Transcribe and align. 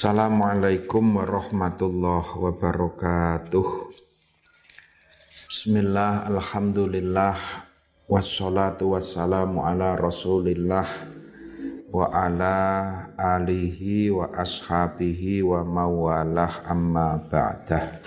Assalamualaikum 0.00 1.20
warahmatullahi 1.20 2.32
wabarakatuh. 2.32 3.68
Bismillah, 5.44 6.24
Alhamdulillah 6.24 7.36
Wassalatu 8.08 8.96
wassalamu 8.96 9.60
ala 9.60 10.00
rasulillah 10.00 10.88
Wa 11.92 12.16
ala 12.16 12.56
alihi 13.12 14.08
wa 14.08 14.32
ashabihi 14.40 15.44
wa 15.44 15.68
mawalah 15.68 16.64
amma 16.64 17.20
ba'dah 17.20 18.00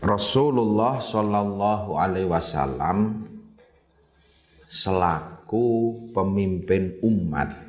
Rasulullah 0.00 1.04
sallallahu 1.04 2.00
alaihi 2.00 2.32
wasallam 2.32 3.28
selaku 4.72 6.00
pemimpin 6.16 6.96
umat 7.04 7.67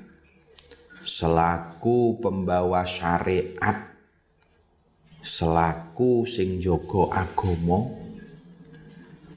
selaku 1.10 2.22
pembawa 2.22 2.86
syariat. 2.86 3.90
Selaku 5.26 6.30
sing 6.30 6.62
jogo 6.62 7.10
agomo. 7.10 7.98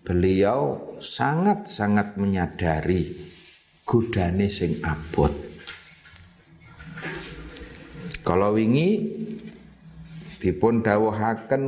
Beliau 0.05 0.99
sangat-sangat 1.01 2.21
menyadari 2.21 3.17
godane 3.89 4.53
sing 4.53 4.85
abot. 4.85 5.33
Kalau 8.23 8.55
wingi 8.55 9.19
dipun 10.39 10.83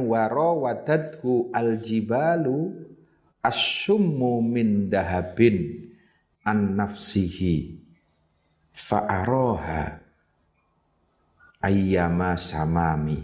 waro 0.06 0.66
wadadku 0.66 1.50
aljibalu 1.54 2.74
asyummu 3.42 4.42
min 4.42 4.90
dahabin 4.90 5.90
an 6.42 6.78
nafsihi 6.78 7.83
fa'aroha 8.74 10.02
ayyama 11.62 12.34
samami. 12.34 13.22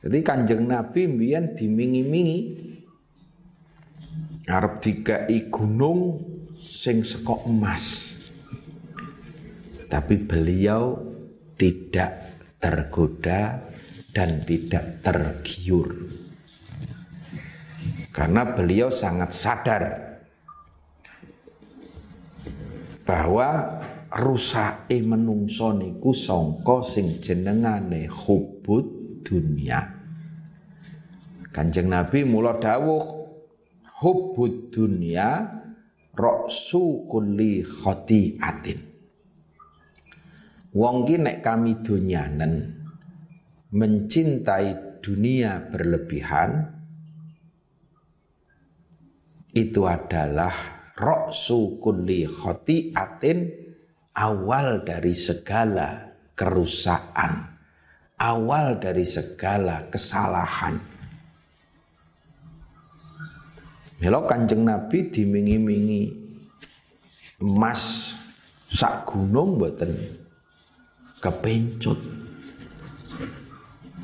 Jadi 0.00 0.18
kanjeng 0.24 0.64
Nabi 0.64 1.04
mbiyen 1.04 1.52
dimingi-mingi 1.52 2.38
arep 4.48 4.80
dikai 4.80 5.52
gunung 5.52 6.24
sing 6.56 7.04
seko 7.04 7.44
emas. 7.44 8.16
Tapi 9.90 10.14
beliau 10.24 10.96
tidak 11.60 12.40
tergoda 12.56 13.60
dan 14.16 14.42
tidak 14.48 15.04
tergiur. 15.04 15.92
Karena 18.10 18.42
beliau 18.56 18.88
sangat 18.88 19.30
sadar 19.34 19.84
bahwa 23.06 23.80
rusake 24.10 24.98
menungso 25.06 25.70
niku 25.70 26.10
sangka 26.10 26.82
sing 26.82 27.22
jenengane 27.22 28.10
hubud 28.10 29.22
dunia. 29.22 29.86
Kanjeng 31.54 31.90
Nabi 31.90 32.26
mula 32.26 32.58
dawuh 32.58 33.04
hubud 34.02 34.74
dunia 34.74 35.46
roksu 36.14 37.06
kulli 37.06 37.62
khati'atin. 37.62 38.78
Wong 40.74 40.96
ki 41.06 41.16
nek 41.18 41.42
kami 41.42 41.82
donyanen 41.82 42.54
mencintai 43.74 44.98
dunia 45.02 45.70
berlebihan 45.70 46.70
itu 49.50 49.82
adalah 49.86 50.54
roksu 50.94 51.82
kulli 51.82 52.26
khati'atin 52.26 53.59
awal 54.20 54.84
dari 54.84 55.16
segala 55.16 56.12
kerusakan, 56.36 57.56
awal 58.20 58.76
dari 58.76 59.08
segala 59.08 59.88
kesalahan. 59.88 60.76
Melo 64.00 64.24
kanjeng 64.28 64.64
Nabi 64.64 65.08
dimingi-mingi 65.08 66.02
emas 67.40 68.12
sak 68.68 69.08
gunung 69.08 69.56
buatan 69.56 69.92
kepencut. 71.20 72.00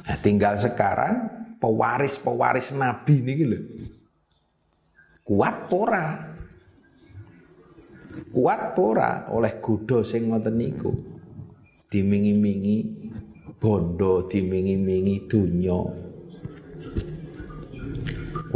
Nah, 0.05 0.17
tinggal 0.21 0.57
sekarang 0.57 1.29
pewaris-pewaris 1.61 2.73
Nabi 2.77 3.25
ini 3.25 3.33
gitu. 3.37 3.59
Kuat 5.27 5.67
pora 5.67 6.36
kuat 8.33 8.73
pora 8.73 9.29
oleh 9.33 9.59
kudo 9.61 10.01
sing 10.07 10.31
ngoten 10.31 10.57
niku. 10.57 10.93
Dimingi-mingi 11.87 12.77
bondo 13.57 14.27
dimingi-mingi 14.27 15.25
dunya 15.31 16.07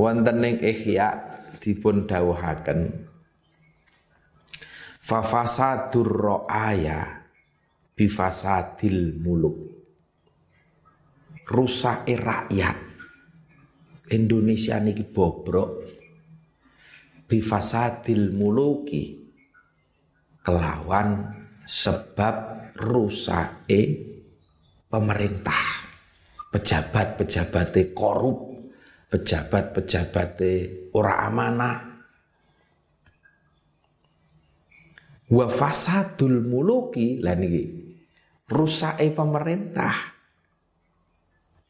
wonten 0.01 0.41
ing 0.41 0.57
ihya 0.65 1.09
dipun 1.61 2.09
dawuhaken. 2.09 2.81
Fafasadur 5.01 6.09
ro'aya 6.09 7.27
bifasadil 7.93 9.21
muluk. 9.21 9.59
Rusak 11.51 12.07
rakyat. 12.07 12.79
Indonesia 14.15 14.79
niki 14.79 15.05
bobrok. 15.05 15.71
Bifasadil 17.27 18.31
muluki 18.35 19.20
kelawan 20.41 21.37
sebab 21.65 22.35
rusake 22.81 23.83
pemerintah. 24.89 25.87
Pejabat-pejabatnya 26.51 27.95
korup 27.95 28.51
pejabat-pejabatnya 29.07 30.91
ora 30.99 31.23
amanah. 31.31 31.77
Wa 35.31 35.47
fasadul 35.47 36.43
muluki 36.43 37.23
lah 37.23 37.39
niki 37.39 37.65
rusake 38.51 39.15
pemerintah. 39.15 39.95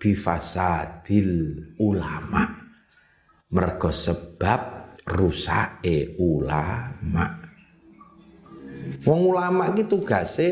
Bifasadil 0.00 1.32
ulama. 1.76 2.56
Mergo 3.53 3.91
sebab 3.92 4.60
rusake 5.04 6.16
ulama 6.16 7.39
Wong 9.00 9.20
ulama 9.32 9.72
iki 9.72 9.88
tugase 9.88 10.48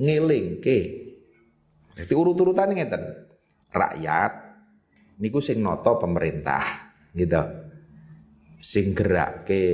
ngelingke. 0.00 0.78
Jadi 1.96 2.12
urut-urutan 2.12 2.72
ngeten. 2.72 3.02
Rakyat 3.72 4.32
niku 5.20 5.40
sing 5.40 5.60
noto 5.64 5.96
pemerintah, 6.00 6.92
gitu. 7.12 7.40
Sing 8.60 8.96
gerakke, 8.96 9.68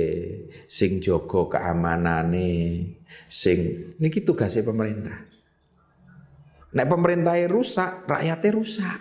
sing 0.67 0.99
jogo 0.99 1.47
keamanane, 1.47 2.51
sing 3.31 3.91
niki 3.99 4.21
tugasnya 4.23 4.67
pemerintah. 4.67 5.17
Nek 6.73 6.87
pemerintah 6.89 7.37
rusak, 7.47 8.07
rakyatnya 8.07 8.49
rusak. 8.53 8.99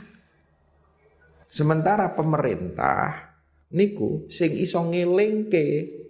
Sementara 1.52 2.16
pemerintah 2.16 3.34
niku 3.72 4.24
sing 4.32 4.56
iso 4.56 4.80
ngelingke 4.80 6.01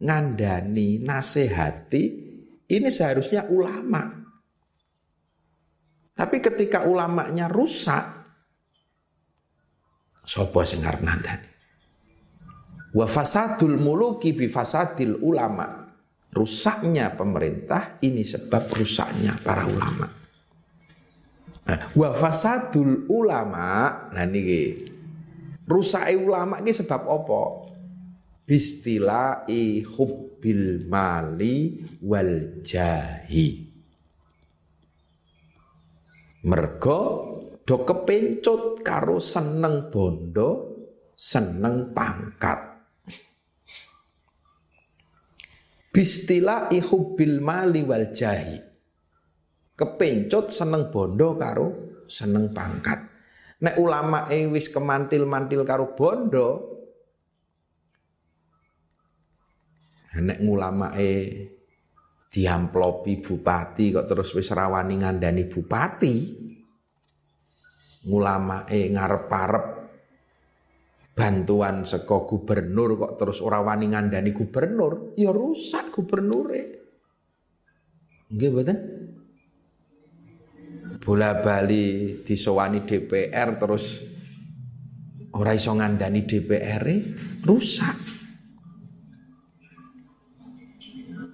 ngandani, 0.00 1.00
nasehati, 1.04 2.04
ini 2.70 2.88
seharusnya 2.88 3.46
ulama. 3.52 4.20
Tapi 6.16 6.36
ketika 6.40 6.84
ulamanya 6.84 7.48
rusak, 7.48 8.04
sopo 10.24 10.60
sing 10.64 10.84
arep 10.84 11.00
nandani. 11.00 11.48
Wa 12.90 13.06
fasadul 13.06 13.78
muluki 13.78 14.34
bi 14.34 14.50
fasadil 14.50 15.20
ulama. 15.22 15.78
Rusaknya 16.30 17.10
pemerintah 17.18 17.98
ini 18.06 18.22
sebab 18.22 18.70
rusaknya 18.70 19.34
para 19.42 19.66
ulama. 19.66 20.06
Nah, 21.66 21.78
wa 21.94 22.10
fasadul 22.14 23.10
ulama, 23.10 23.90
nah 24.14 24.26
niki 24.26 24.90
rusake 25.70 26.18
ulama 26.18 26.58
ini 26.58 26.74
sebab 26.74 27.02
apa? 27.06 27.69
Bistilai 28.50 29.86
hubbil 29.86 30.82
mali 30.90 31.86
wal 32.02 32.58
jahi. 32.66 33.70
Mergo 36.50 37.02
do 37.62 37.76
kepencut 37.86 38.82
karo 38.82 39.22
seneng 39.22 39.86
bondo 39.94 40.50
seneng 41.14 41.94
pangkat. 41.94 42.58
Bistilai 45.94 46.74
hubbil 46.90 47.38
mali 47.38 47.86
wal 47.86 48.10
jahi. 48.10 48.58
Kepencut 49.78 50.50
seneng 50.50 50.90
bondo 50.90 51.38
karo 51.38 51.66
seneng 52.10 52.50
pangkat. 52.50 52.98
Nek 53.62 53.78
ulama 53.78 54.26
wis 54.50 54.66
kemantil-mantil 54.74 55.62
karo 55.62 55.94
bondo 55.94 56.69
nek 60.18 60.42
ngulamae 60.42 61.12
diamplopi 62.30 63.22
bupati 63.22 63.94
kok 63.94 64.06
terus 64.10 64.34
wis 64.34 64.50
rawani 64.50 65.02
ngandani 65.02 65.46
bupati 65.46 66.14
ngulama 68.06 68.64
eh 68.70 68.90
ngarep-arep 68.90 69.66
bantuan 71.20 71.84
seko 71.84 72.24
gubernur 72.24 72.96
kok 72.96 73.12
terus 73.20 73.38
ora 73.44 73.60
wani 73.60 73.92
ngandani 73.92 74.32
gubernur 74.32 75.12
ya 75.20 75.28
rusak 75.28 75.92
gubernure. 75.92 76.62
Nggih 78.30 78.48
mboten? 78.48 78.78
Bola 81.02 81.44
bali 81.44 82.16
disowani 82.24 82.88
DPR 82.88 83.58
terus 83.60 84.00
ora 85.36 85.52
iso 85.52 85.76
ngandani 85.76 86.24
DPR 86.24 86.84
rusak 87.44 88.19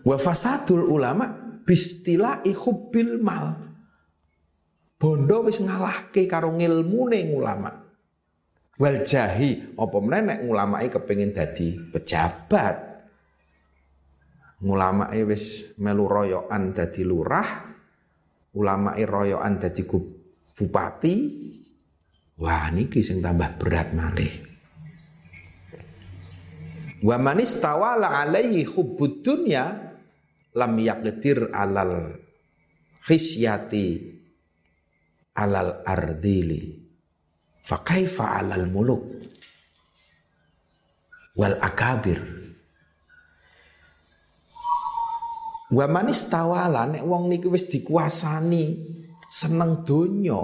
Wa 0.07 0.15
fasadul 0.23 0.87
ulama 0.87 1.27
bistila 1.67 2.47
hubbil 2.47 3.19
mal. 3.19 3.59
Bondo 4.97 5.51
wis 5.51 5.59
ngalahke 5.59 6.31
karo 6.31 6.55
ngilmune 6.55 7.35
ulama. 7.35 7.75
Wal 8.79 9.03
jahi 9.03 9.75
apa 9.75 9.97
nek 9.99 10.47
ulamake 10.47 10.95
kepengin 10.95 11.35
dadi 11.35 11.75
pejabat. 11.91 12.77
Ulamake 14.63 15.21
wis 15.27 15.77
melu 15.77 16.09
royokan 16.09 16.73
dadi 16.73 17.03
lurah, 17.05 17.49
ulamake 18.57 19.05
royokan 19.05 19.55
dadi 19.59 19.83
bupati. 20.55 21.15
Wah 22.37 22.69
niki 22.71 23.01
sing 23.03 23.19
tambah 23.21 23.59
berat 23.59 23.91
malih. 23.97 24.33
Wa 27.05 27.17
man 27.21 27.41
istawala 27.41 28.25
alaihi 28.25 28.65
hubbud 28.65 29.21
dunya 29.21 29.86
lam 30.57 30.73
yaqdir 30.81 31.53
alal 31.53 32.17
khisyati 33.05 33.87
alal 35.37 35.85
ardhili 35.85 36.81
fa 37.61 37.85
kaifa 37.85 38.41
alal 38.41 38.65
muluk? 38.67 39.05
Wal 41.37 41.61
akabir. 41.61 42.25
Wa 45.69 45.85
manis 45.85 46.33
tawala 46.33 46.89
nek 46.89 47.05
wong 47.05 47.29
niki 47.29 47.53
wis 47.53 47.69
dikuasani 47.69 48.65
seneng 49.29 49.85
donya. 49.85 50.41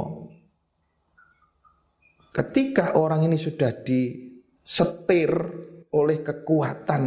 Ketika 2.29 3.00
orang 3.00 3.25
ini 3.25 3.41
sudah 3.41 3.73
disetir 3.81 5.32
oleh 5.97 6.19
kekuatan 6.20 7.03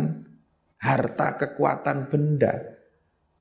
harta 0.81 1.27
kekuatan 1.37 2.09
benda 2.09 2.74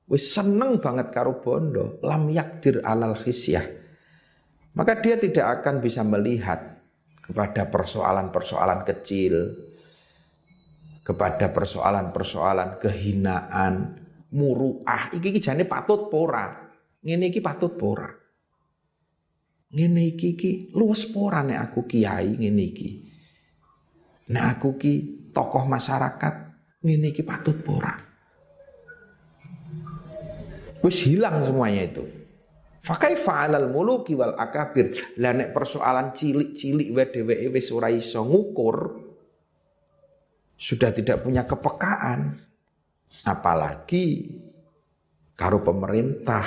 wis 0.05 0.33
seneng 0.33 0.77
banget 0.77 1.09
karo 1.09 1.41
bondo, 1.41 1.97
lam 2.05 2.29
yakdir 2.29 2.81
alal 2.85 3.17
khisyah. 3.17 3.65
Maka 4.75 4.99
dia 4.99 5.15
tidak 5.15 5.61
akan 5.61 5.79
bisa 5.79 6.03
melihat 6.03 6.83
kepada 7.23 7.65
persoalan-persoalan 7.71 8.85
kecil, 8.85 9.55
kepada 11.01 11.49
persoalan-persoalan 11.49 12.77
kehinaan, 12.77 13.73
muruah. 14.35 15.09
Iki 15.15 15.27
iki 15.33 15.41
jane 15.41 15.63
patut 15.65 16.11
pora. 16.11 16.53
Ngene 17.01 17.31
iki 17.31 17.39
patut 17.41 17.73
pora. 17.73 18.09
Ngene 19.71 20.01
iki 20.13 20.35
iki 20.35 20.51
luwes 20.75 21.07
pora 21.09 21.41
nek 21.41 21.71
aku 21.71 21.89
kiai 21.89 22.35
ngene 22.37 22.63
iki. 22.65 22.89
Nek 24.29 24.45
aku 24.57 24.75
ki 24.77 24.93
tokoh 25.31 25.65
masyarakat 25.65 26.33
ngene 26.83 27.15
iki 27.15 27.23
patut 27.23 27.57
pora. 27.63 28.04
Wis 30.85 31.01
hilang 31.09 31.41
semuanya 31.41 31.81
itu. 31.89 32.05
Fakai 32.85 33.17
fa'alal 33.17 33.73
muluki 33.73 34.13
wal 34.13 34.37
akabir. 34.37 35.17
Lah 35.17 35.33
nek 35.33 35.49
persoalan 35.49 36.13
cilik-cilik 36.13 36.93
wae 36.93 37.09
dheweke 37.09 37.49
wis 37.49 37.73
ora 37.73 37.89
iso 37.89 38.21
ngukur 38.21 39.01
sudah 40.53 40.93
tidak 40.93 41.25
punya 41.25 41.41
kepekaan. 41.49 42.29
Apalagi 43.25 44.29
karo 45.33 45.65
pemerintah, 45.65 46.45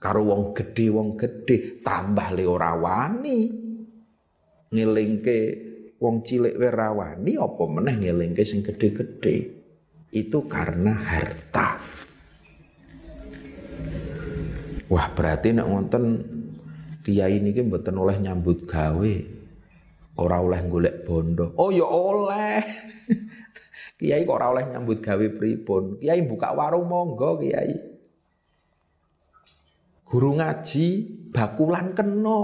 karo 0.00 0.24
wong 0.24 0.56
gede 0.56 0.86
wong 0.88 1.20
gede 1.20 1.84
tambah 1.84 2.32
le 2.32 2.44
ora 2.48 2.72
wani. 2.72 3.40
Wong 6.00 6.16
cilik 6.24 6.56
wae 6.56 6.70
rawani 6.72 7.36
apa 7.36 7.62
meneh 7.68 7.96
ngelingke 8.00 8.44
sing 8.48 8.64
gede-gede. 8.64 9.36
Itu 10.08 10.48
karena 10.48 10.96
harta. 10.96 11.76
Wah 14.94 15.10
berarti 15.10 15.50
nek 15.56 15.66
wonten 15.66 16.04
kiai 17.02 17.40
niki 17.40 17.64
mboten 17.64 17.96
oleh 17.98 18.16
nyambut 18.20 18.68
gawe. 18.68 19.14
Ora 20.14 20.36
oleh 20.38 20.60
golek 20.70 21.02
bondo. 21.02 21.50
Oh 21.58 21.74
ya 21.74 21.82
oleh. 21.88 22.62
kiai 23.98 24.22
kok 24.22 24.36
ora 24.38 24.54
oleh 24.54 24.64
nyambut 24.70 25.02
gawe 25.02 25.26
pripun? 25.34 25.98
Kiai 25.98 26.22
buka 26.22 26.54
warung 26.54 26.86
monggo 26.86 27.42
kiai. 27.42 27.74
Guru 30.06 30.38
ngaji 30.38 30.86
bakulan 31.34 31.96
kena. 31.96 32.42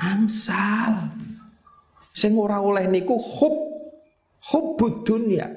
Angsal. 0.00 1.12
Sing 2.16 2.32
ora 2.40 2.64
oleh 2.64 2.88
niku 2.88 3.20
hub 3.20 3.56
hubbud 4.48 5.04
dunia. 5.04 5.50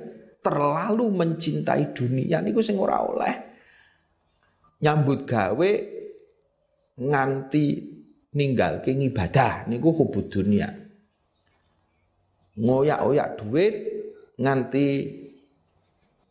Terlalu 0.44 1.08
mencintai 1.08 1.96
dunia 1.96 2.44
niku 2.44 2.60
sing 2.60 2.76
ora 2.76 3.00
oleh 3.00 3.53
nyambut 4.84 5.24
gawe 5.24 5.72
nganti 7.00 7.66
ninggal 8.36 8.84
ke 8.84 8.92
ibadah 8.92 9.66
niku 9.72 9.96
hubud 9.96 10.28
dunia. 10.28 10.68
Ngoyak-oyak 12.60 13.30
duit 13.40 13.76
nganti 14.38 14.86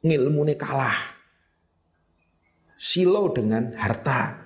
ngilmune 0.05 0.55
kalah. 0.61 0.99
Silo 2.77 3.31
dengan 3.33 3.73
harta. 3.79 4.43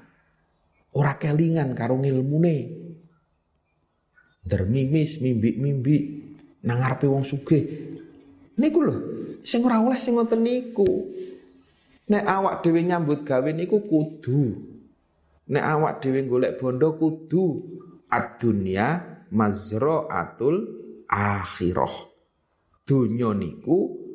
Ora 0.97 1.19
kelingan 1.21 1.77
karo 1.77 2.01
ngilmune. 2.01 2.57
Dermimis 4.47 5.19
mimbi-mimbi 5.21 5.97
nang 6.65 6.81
ngarepe 6.81 7.11
wong 7.11 7.27
sugih. 7.27 7.65
Niku 8.57 8.79
lho, 8.81 8.97
sing 9.45 9.61
ora 9.67 9.83
oleh 9.83 10.01
sing 10.01 10.17
ngoten 10.17 10.41
niku. 10.41 10.87
Nek 12.07 12.23
awak 12.23 12.63
dhewe 12.63 12.87
nyambut 12.87 13.27
gawe 13.27 13.51
niku 13.51 13.83
kudu. 13.83 14.55
Nek 15.51 15.65
awak 15.65 15.99
dhewe 15.99 16.23
golek 16.23 16.55
bondo 16.59 16.95
kudu 16.95 17.45
ad-dunya 18.07 19.03
mazra'atul 19.35 20.57
akhirah. 21.11 21.95
Dunya 22.87 23.35
niku 23.35 24.07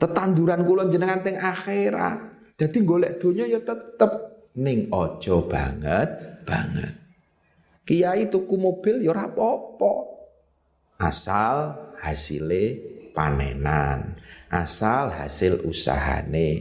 tetanduran 0.00 0.64
kula 0.64 0.88
jenengan 0.88 1.20
teng 1.20 1.36
akhirat. 1.36 2.32
Jadi 2.56 2.78
golek 2.88 3.20
dunya 3.20 3.44
ya 3.44 3.60
tetep 3.60 4.10
ning 4.56 4.88
ojo 4.88 5.44
banget 5.44 6.08
banget. 6.48 6.92
Kiai 7.84 8.32
tuku 8.32 8.56
mobil 8.56 9.04
ya 9.04 9.12
ora. 9.12 9.28
Asal 10.96 11.56
hasile 12.00 12.78
panenan 13.12 14.16
asal 14.52 15.08
hasil 15.16 15.64
usahane 15.64 16.60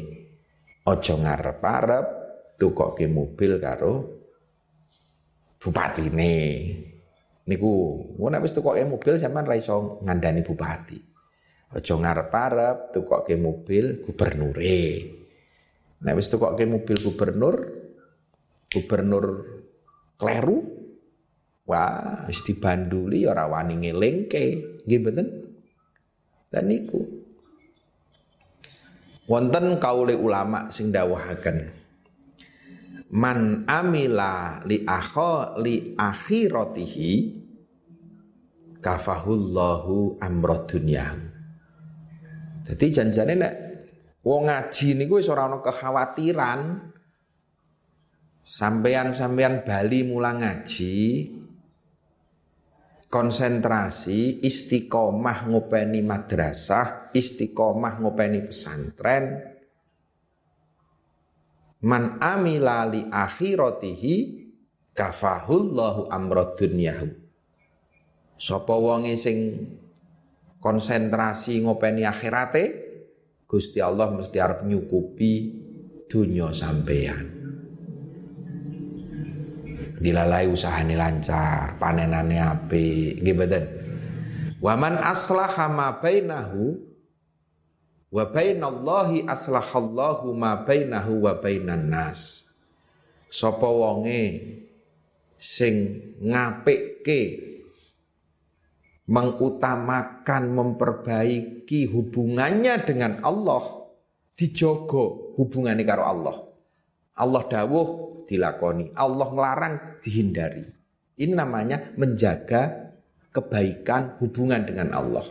ojo 0.87 1.13
ngarep-arep 1.19 2.05
tukoke 2.55 3.05
mobil 3.11 3.59
karo 3.59 3.93
bupatine. 5.59 6.39
Niku 7.51 7.71
ngono 8.15 8.39
wis 8.39 8.55
tukoke 8.55 8.79
mobil 8.87 9.19
sampean 9.19 9.43
ra 9.43 9.59
iso 9.59 9.99
ngandani 10.07 10.39
bupati. 10.39 10.97
Ojo 11.75 11.93
ngarep-arep 11.99 12.95
tukoke 12.95 13.35
mobil 13.35 13.99
gubernure. 13.99 14.83
Nek 16.01 16.15
wis 16.15 16.31
tukoke 16.31 16.63
mobil 16.63 16.95
gubernur 16.95 17.55
gubernur 18.71 19.25
kleru 20.15 20.57
wah 21.67 22.23
wis 22.31 22.39
dibanduli 22.47 23.27
ora 23.27 23.51
wani 23.51 23.83
ngelingke. 23.83 24.79
Nggih 24.87 24.99
mboten? 25.03 25.27
Dan 26.51 26.67
niku 26.67 27.20
Wonten 29.31 29.79
kaule 29.79 30.11
ulama 30.11 30.67
sing 30.67 30.91
dawuhaken 30.91 31.79
Man 33.15 33.63
amila 33.67 34.63
li 34.67 34.83
akho 34.83 35.55
li 35.59 35.95
akhiratihi 35.95 37.11
kafahullahu 38.79 40.19
amra 40.23 40.63
dunya. 40.63 41.11
Jadi 42.67 42.85
janjane 42.87 43.35
nek 43.35 43.53
wong 44.23 44.47
ngaji 44.47 44.95
niku 44.95 45.19
wis 45.19 45.27
ora 45.27 45.51
ana 45.51 45.59
kekhawatiran 45.59 46.91
sampean-sampean 48.47 49.67
bali 49.67 50.07
mulang 50.07 50.39
ngaji 50.39 50.95
konsentrasi 53.11 54.39
istiqomah 54.39 55.51
ngopeni 55.51 55.99
madrasah, 55.99 57.11
istiqomah 57.11 57.99
ngopeni 57.99 58.47
pesantren. 58.47 59.51
Man 61.83 62.23
amila 62.23 62.87
li 62.87 63.03
akhiratihi 63.03 64.15
kafahullahu 64.95 66.07
amrad 66.07 66.55
dunyahu. 66.55 67.09
Sapa 68.39 68.73
wonge 68.73 69.19
sing 69.19 69.37
konsentrasi 70.63 71.59
ngopeni 71.67 72.07
akhirate, 72.07 72.63
Gusti 73.43 73.83
Allah 73.83 74.07
mesti 74.07 74.39
arep 74.39 74.63
nyukupi 74.63 75.33
dunya 76.07 76.55
sampeyan 76.55 77.40
dilalai 80.01 80.49
usahane 80.49 80.97
lancar, 80.97 81.77
panenane 81.77 82.41
apik, 82.41 83.21
nggih 83.21 83.35
mboten. 83.37 83.65
Wa 84.57 84.73
man 84.73 84.97
aslaha 84.97 85.69
ma 85.69 86.01
bainahu 86.01 86.77
wa 88.11 88.23
bainallahi 88.27 89.29
aslahallahu 89.29 90.33
ma 90.33 90.65
bainahu 90.65 91.29
wa 91.29 91.37
bainan 91.37 91.87
nas. 91.87 92.49
Sapa 93.31 93.63
wonge 93.63 94.57
sing 95.39 96.03
ngapikke 96.19 97.47
mengutamakan 99.07 100.43
memperbaiki 100.51 101.87
hubungannya 101.87 102.83
dengan 102.83 103.23
Allah 103.23 103.63
dijogo 104.35 105.35
hubungannya 105.39 105.85
karo 105.87 106.03
Allah. 106.03 106.35
Allah 107.15 107.43
dawuh 107.47 108.10
dilakoni. 108.27 108.93
Allah 108.97 109.27
ngelarang 109.29 109.75
dihindari. 110.01 110.65
Ini 111.21 111.33
namanya 111.37 111.93
menjaga 111.95 112.91
kebaikan 113.31 114.17
hubungan 114.19 114.65
dengan 114.65 114.91
Allah. 114.97 115.25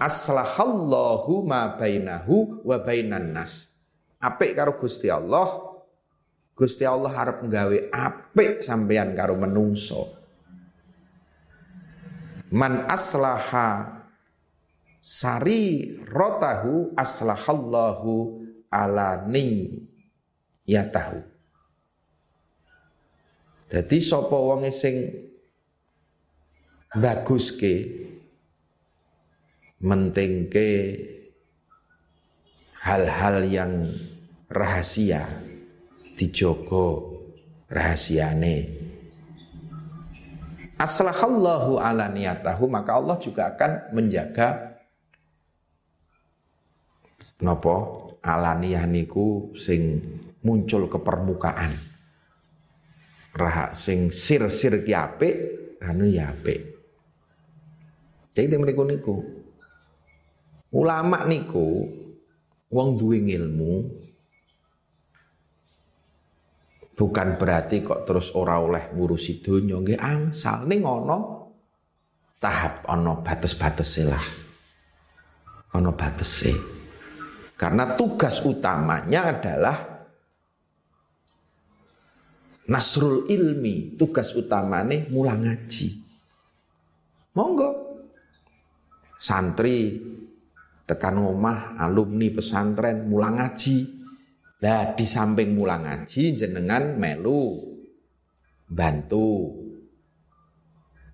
Aslahallahu 0.00 1.44
ma 1.44 1.76
bainahu 1.76 2.64
wa 2.64 2.76
bainan 2.80 3.36
nas. 3.36 3.68
Apik 4.16 4.56
karo 4.56 4.76
Gusti 4.76 5.12
Allah, 5.12 5.70
Gusti 6.56 6.84
Allah 6.84 7.12
harap 7.12 7.44
nggawe 7.44 7.92
apik 7.92 8.60
sampeyan 8.64 9.12
karo 9.12 9.36
menungso. 9.36 10.12
Man 12.50 12.88
aslaha 12.88 14.00
sari 15.00 15.96
rotahu 16.04 16.92
aslahallahu 16.98 18.40
alani 18.68 19.84
ya 20.64 20.84
tahu. 20.88 21.20
Jadi 23.70 23.96
sapa 24.02 24.34
wong 24.34 24.66
sing 24.74 25.14
baguske 26.90 27.86
mentingke 29.78 30.98
hal-hal 32.82 33.46
yang 33.46 33.86
rahasia 34.50 35.22
dijogo 36.18 37.16
rahasiane 37.70 38.74
aslahallahu 40.74 41.78
ala 41.78 42.10
niyatahu 42.10 42.66
maka 42.66 42.98
Allah 42.98 43.16
juga 43.22 43.54
akan 43.54 43.94
menjaga 43.94 44.80
nopo 47.40 47.76
alaniyah 48.20 48.84
niku 48.84 49.54
sing 49.56 50.02
muncul 50.44 50.88
ke 50.88 50.98
permukaan. 51.00 51.72
Rahak 53.30 53.78
sing 53.78 54.10
sir-sir 54.10 54.82
ki 54.82 54.92
apik, 54.92 55.34
anu 55.80 56.10
ya 56.10 56.34
apik. 56.34 56.60
Jadi 58.34 58.54
mriku 58.58 58.82
niku. 58.86 59.16
Ulama 60.70 61.26
niku 61.26 61.82
wong 62.70 62.88
duwe 62.94 63.18
ilmu 63.26 63.74
bukan 66.94 67.34
berarti 67.34 67.82
kok 67.82 68.06
terus 68.06 68.30
ora 68.38 68.62
oleh 68.62 68.94
ngurusi 68.94 69.42
donya 69.42 69.80
nggih 69.82 69.98
angsal 69.98 70.68
ning 70.68 70.84
tahap 72.38 72.86
ana 72.86 73.18
batas-batese 73.18 74.02
lah. 74.06 74.24
Ana 75.74 75.90
batese. 75.94 76.54
Karena 77.58 77.98
tugas 77.98 78.40
utamanya 78.46 79.36
adalah 79.36 79.89
Nasrul 82.70 83.26
ilmi, 83.26 83.98
tugas 83.98 84.30
utamane 84.38 85.10
mulang 85.10 85.42
ngaji. 85.42 85.88
Monggo. 87.34 87.70
Santri 89.18 89.98
tekan 90.86 91.18
omah 91.18 91.74
alumni 91.82 92.30
pesantren 92.30 93.10
mulang 93.10 93.42
ngaji. 93.42 93.76
Lah 94.62 94.94
di 94.94 95.02
samping 95.02 95.50
mulang 95.56 95.82
ngaji 95.82 96.36
jenengan 96.36 96.94
melu 96.94 97.58
bantu 98.70 99.50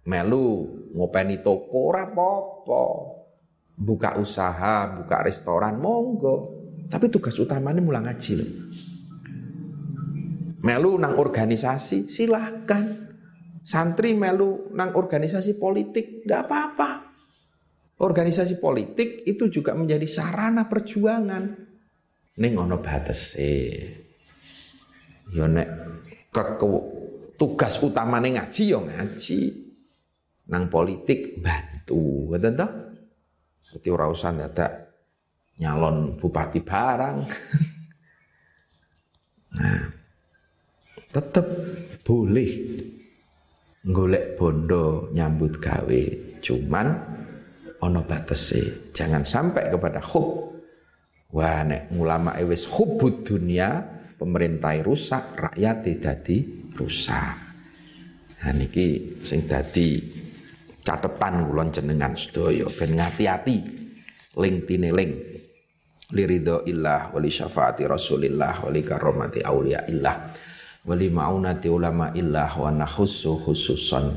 melu 0.05 0.47
ngopeni 0.93 1.41
toko 1.41 1.95
apa-apa. 1.97 2.85
Buka 3.77 4.21
usaha, 4.21 4.89
buka 4.93 5.25
restoran 5.25 5.81
monggo. 5.81 6.53
Tapi 6.93 7.09
tugas 7.09 7.37
utamanya 7.41 7.81
mulang 7.81 8.05
ngaji 8.05 8.33
loh 8.37 8.66
melu 10.63 10.97
nang 10.97 11.19
organisasi 11.19 12.09
silahkan. 12.09 13.05
Santri 13.67 14.15
melu 14.15 14.71
nang 14.79 14.95
organisasi 14.95 15.59
politik 15.59 16.23
nggak 16.23 16.43
apa-apa. 16.47 16.91
Organisasi 17.97 18.63
politik 18.63 19.27
itu 19.27 19.51
juga 19.51 19.75
menjadi 19.75 20.07
sarana 20.07 20.71
perjuangan. 20.71 21.45
Ning 22.37 22.53
ono 22.55 22.79
batas 22.79 23.35
eh 23.41 24.05
yo 25.33 25.49
nek 25.51 25.69
ke, 26.31 26.43
ke 26.61 26.67
tugas 27.35 27.75
utamane 27.83 28.37
ngaji 28.37 28.63
yo 28.71 28.87
ngaji. 28.87 29.41
Nang 30.47 30.71
politik 30.71 31.43
bantu 31.43 31.67
toh 31.87 32.35
Dadi 33.67 33.91
ora 33.91 34.07
usah 34.07 34.31
dadak 34.31 34.73
nyalon 35.59 36.15
bupati 36.15 36.63
barang. 36.63 37.19
nah, 39.59 39.83
tetap 41.17 41.49
boleh 42.05 42.51
golek 43.89 44.37
bondo 44.37 45.09
nyambut 45.17 45.57
gawe 45.57 46.03
cuman 46.45 46.87
ono 47.81 48.01
batese. 48.05 48.93
Jangan 48.93 49.25
sampai 49.25 49.73
kepada 49.73 50.05
hub. 50.13 50.53
Wah 51.33 51.65
nek 51.65 51.89
ulama 51.97 52.37
wis 52.45 52.69
hubud 52.69 53.25
dunia 53.25 53.81
pemerintah 54.21 54.77
rusak 54.85 55.41
rakyat 55.41 55.77
dadi 55.99 56.71
rusak. 56.77 57.37
Nah 58.37 58.53
niki 58.53 59.19
sing 59.25 59.49
dadi 59.49 59.97
catetan 60.85 61.49
ulon 61.49 61.73
jenengan 61.73 62.13
sedaya 62.13 62.69
ben 62.77 62.93
ngati-ati. 62.93 63.59
Ling 64.37 64.69
tineling 64.69 65.13
liridho 66.13 66.69
illah 66.69 67.11
wali 67.11 67.33
syafaati 67.33 67.89
rasulillah 67.89 68.69
wali 68.69 68.85
karomati 68.85 69.41
aulia 69.41 69.89
illah 69.89 70.29
wali 70.87 71.11
ma'unati 71.11 71.67
ulama 71.67 72.15
illah 72.15 72.55
wa 72.55 72.71
nakhussu 72.71 73.43
khususan 73.43 74.15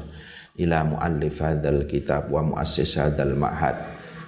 ila 0.61 0.85
muallif 0.85 1.41
hadzal 1.41 1.89
kitab 1.89 2.29
wa 2.29 2.45
muassis 2.45 3.01
hadzal 3.01 3.33
ma'had 3.33 3.73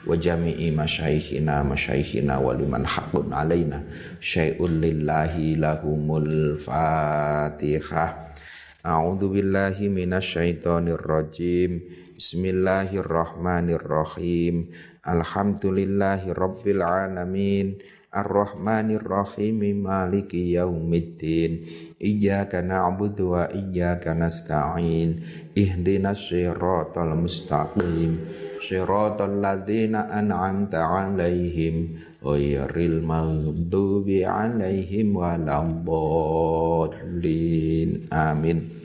wa 0.02 0.18
jami'i 0.18 0.74
masyaikhina 0.74 1.62
masyaikhina 1.62 2.42
wa 2.42 2.58
liman 2.58 2.82
haqqun 2.82 3.30
alaina. 3.30 3.86
Syai'un 4.18 4.82
lillahi 4.82 5.62
lahumul 5.62 6.58
fatihah 6.58 8.34
A'udzu 8.82 9.30
billahi 9.30 9.94
minasyaitonir 9.94 11.06
rajim. 11.06 11.86
Bismillahirrahmanirrahim. 12.18 14.74
Alhamdulillahi 15.06 16.34
rabbil 16.34 16.82
alamin 16.82 17.78
Ar-Rahmanir 18.12 19.08
Rahim 19.08 19.64
Maliki 19.88 20.60
Yaumiddin. 20.60 21.64
Iyyaka 21.96 22.60
na'budu 22.60 23.32
wa 23.32 23.48
iyyaka 23.48 24.12
nasta'in. 24.12 25.24
Ihdinas 25.56 26.28
siratal 26.28 27.16
mustaqim. 27.16 28.20
Siratal 28.60 29.40
ladzina 29.40 30.12
an'amta 30.12 30.84
'alaihim 30.84 32.04
ghairil 32.20 33.00
maghdubi 33.00 34.28
'alaihim 34.28 35.16
waladdallin. 35.16 38.12
Amin. 38.12 38.76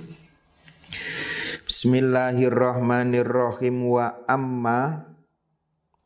Bismillahirrahmanirrahim. 1.66 3.90
Wa 3.90 4.22
amma 4.30 5.02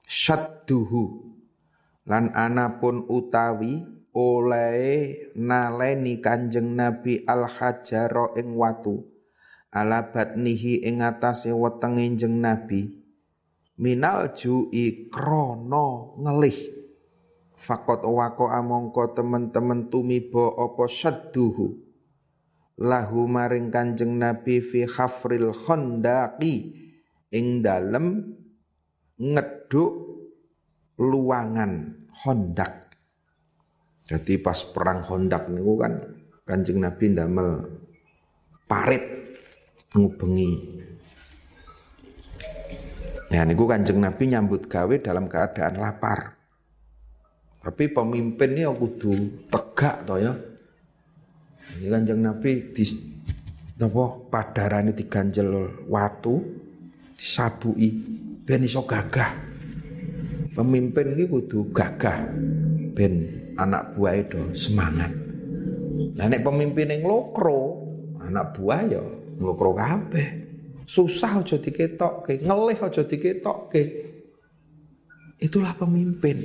syadduhu 0.09 1.30
lan 2.11 2.35
anapun 2.35 3.07
utawi 3.07 3.87
oleh 4.11 5.31
naleni 5.39 6.19
Kanjeng 6.19 6.75
Nabi 6.75 7.23
al 7.23 7.47
hajaro 7.47 8.35
ing 8.35 8.59
watu. 8.59 9.07
Ala 9.71 10.11
batnihi 10.11 10.83
ing 10.83 10.99
atase 11.07 11.55
wetenge 11.55 12.19
jeng 12.19 12.43
Nabi. 12.43 12.91
Minal 13.79 14.35
ju'i 14.35 15.07
krono 15.07 16.19
ngelih. 16.19 16.83
Fakot 17.55 18.03
wako 18.03 18.51
amongko 18.51 19.15
temen-temen 19.15 19.87
tumibo 19.87 20.51
opo 20.51 20.91
syadduhu. 20.91 21.79
Lahu 22.83 23.31
maring 23.31 23.71
kanjeng 23.71 24.19
Nabi 24.19 24.59
fi 24.59 24.83
khafril 24.91 25.55
khondaki. 25.55 26.75
Ing 27.31 27.63
dalem 27.63 28.35
ngeduk 29.23 29.93
luangan 30.99 32.00
hondak 32.25 32.91
jadi 34.11 34.43
pas 34.43 34.59
perang 34.67 35.07
hondak 35.07 35.47
niku 35.47 35.79
kan 35.79 35.93
kanjeng 36.43 36.83
Nabi 36.83 37.05
ndamel 37.15 37.51
parit 38.67 39.03
ngubengi. 39.95 40.53
Ya 43.31 43.47
niku 43.47 43.67
Kanjeng 43.71 44.03
Nabi 44.03 44.27
nyambut 44.31 44.67
gawe 44.67 44.95
dalam 44.99 45.31
keadaan 45.31 45.79
lapar. 45.79 46.35
Tapi 47.63 47.93
pemimpin 47.93 48.59
ini 48.59 48.67
kudu 48.67 49.47
tegak 49.47 50.03
to 50.07 50.19
ya. 50.19 50.35
Ini 51.79 51.87
Kanjeng 51.87 52.23
Nabi 52.23 52.75
di 52.75 52.83
napa 53.79 54.05
padarane 54.27 54.91
diganjel 54.91 55.87
watu 55.87 56.43
disabui 57.15 57.89
ben 58.43 58.67
iso 58.67 58.83
gagah. 58.83 59.50
Pemimpin 60.51 61.15
ini 61.15 61.31
kudu 61.31 61.71
gagah 61.71 62.27
ben 62.91 63.15
anak 63.55 63.95
buah 63.95 64.15
itu 64.19 64.51
semangat. 64.51 65.15
Nah 66.19 66.27
nek 66.27 66.43
pemimpin 66.43 66.91
yang 66.91 67.07
lokro, 67.07 67.87
anak 68.19 68.59
buah 68.59 68.83
ya 68.91 69.03
nglokro 69.39 69.79
kabeh. 69.79 70.29
Susah 70.91 71.47
aja 71.47 71.55
diketokke, 71.55 72.43
ngelih 72.43 72.79
aja 72.83 73.07
diketokke. 73.07 73.83
Itulah 75.39 75.79
pemimpin. 75.79 76.43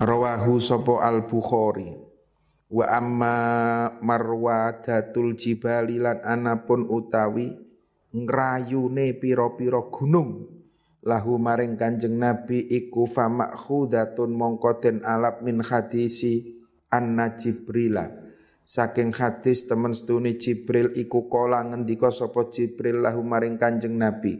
Rawahu 0.00 0.56
sapa 0.56 1.04
Al-Bukhari. 1.04 1.92
Wa 2.68 2.84
amma 2.88 3.36
marwadatul 4.00 5.36
jibali 5.36 6.00
lan 6.00 6.24
anapun 6.24 6.88
utawi 6.88 7.52
ngrayune 8.12 9.12
pira-pira 9.16 9.80
gunung 9.88 10.57
lahu 11.08 11.40
maring 11.40 11.80
Kanjeng 11.80 12.20
Nabi 12.20 12.68
iku 12.68 13.08
famakhudatun 13.08 14.28
mongko 14.36 14.84
den 14.84 15.00
alap 15.08 15.40
min 15.40 15.64
hadisi 15.64 16.60
anna 16.92 17.32
Jibrila 17.32 18.28
Saking 18.68 19.16
hadis 19.16 19.64
temen 19.64 19.96
stuni 19.96 20.36
Jibril 20.36 20.92
iku 20.92 21.24
kola 21.24 21.64
ngendika 21.64 22.12
sapa 22.12 22.52
Jibril 22.52 23.00
lahu 23.00 23.24
maring 23.24 23.56
Kanjeng 23.56 23.96
Nabi. 23.96 24.36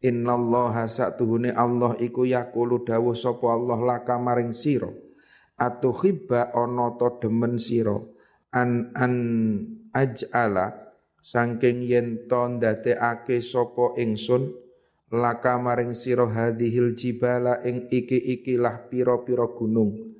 Innallaha 0.00 0.88
satuhune 0.88 1.52
Allah 1.52 1.92
iku 2.00 2.24
yaqulu 2.24 2.80
dawuh 2.80 3.12
sapa 3.12 3.52
Allah 3.52 3.76
laka 3.76 4.16
maring 4.16 4.56
sira. 4.56 4.88
Atuhibba 5.60 6.56
ana 6.56 6.96
to 6.96 7.20
demen 7.20 7.60
sira 7.60 8.00
an 8.56 8.88
an 8.96 9.14
aj'ala 9.92 10.96
saking 11.20 11.84
yen 11.84 12.24
to 12.24 12.56
ndadekake 12.56 13.44
sapa 13.44 14.00
ingsun 14.00 14.48
laka 15.12 15.60
maring 15.60 15.92
sira 15.92 16.24
hadhil 16.24 16.96
jibala 16.96 17.60
ing 17.68 17.84
iki-ikilah 17.92 18.88
pira-pira 18.88 19.44
gunung. 19.52 20.16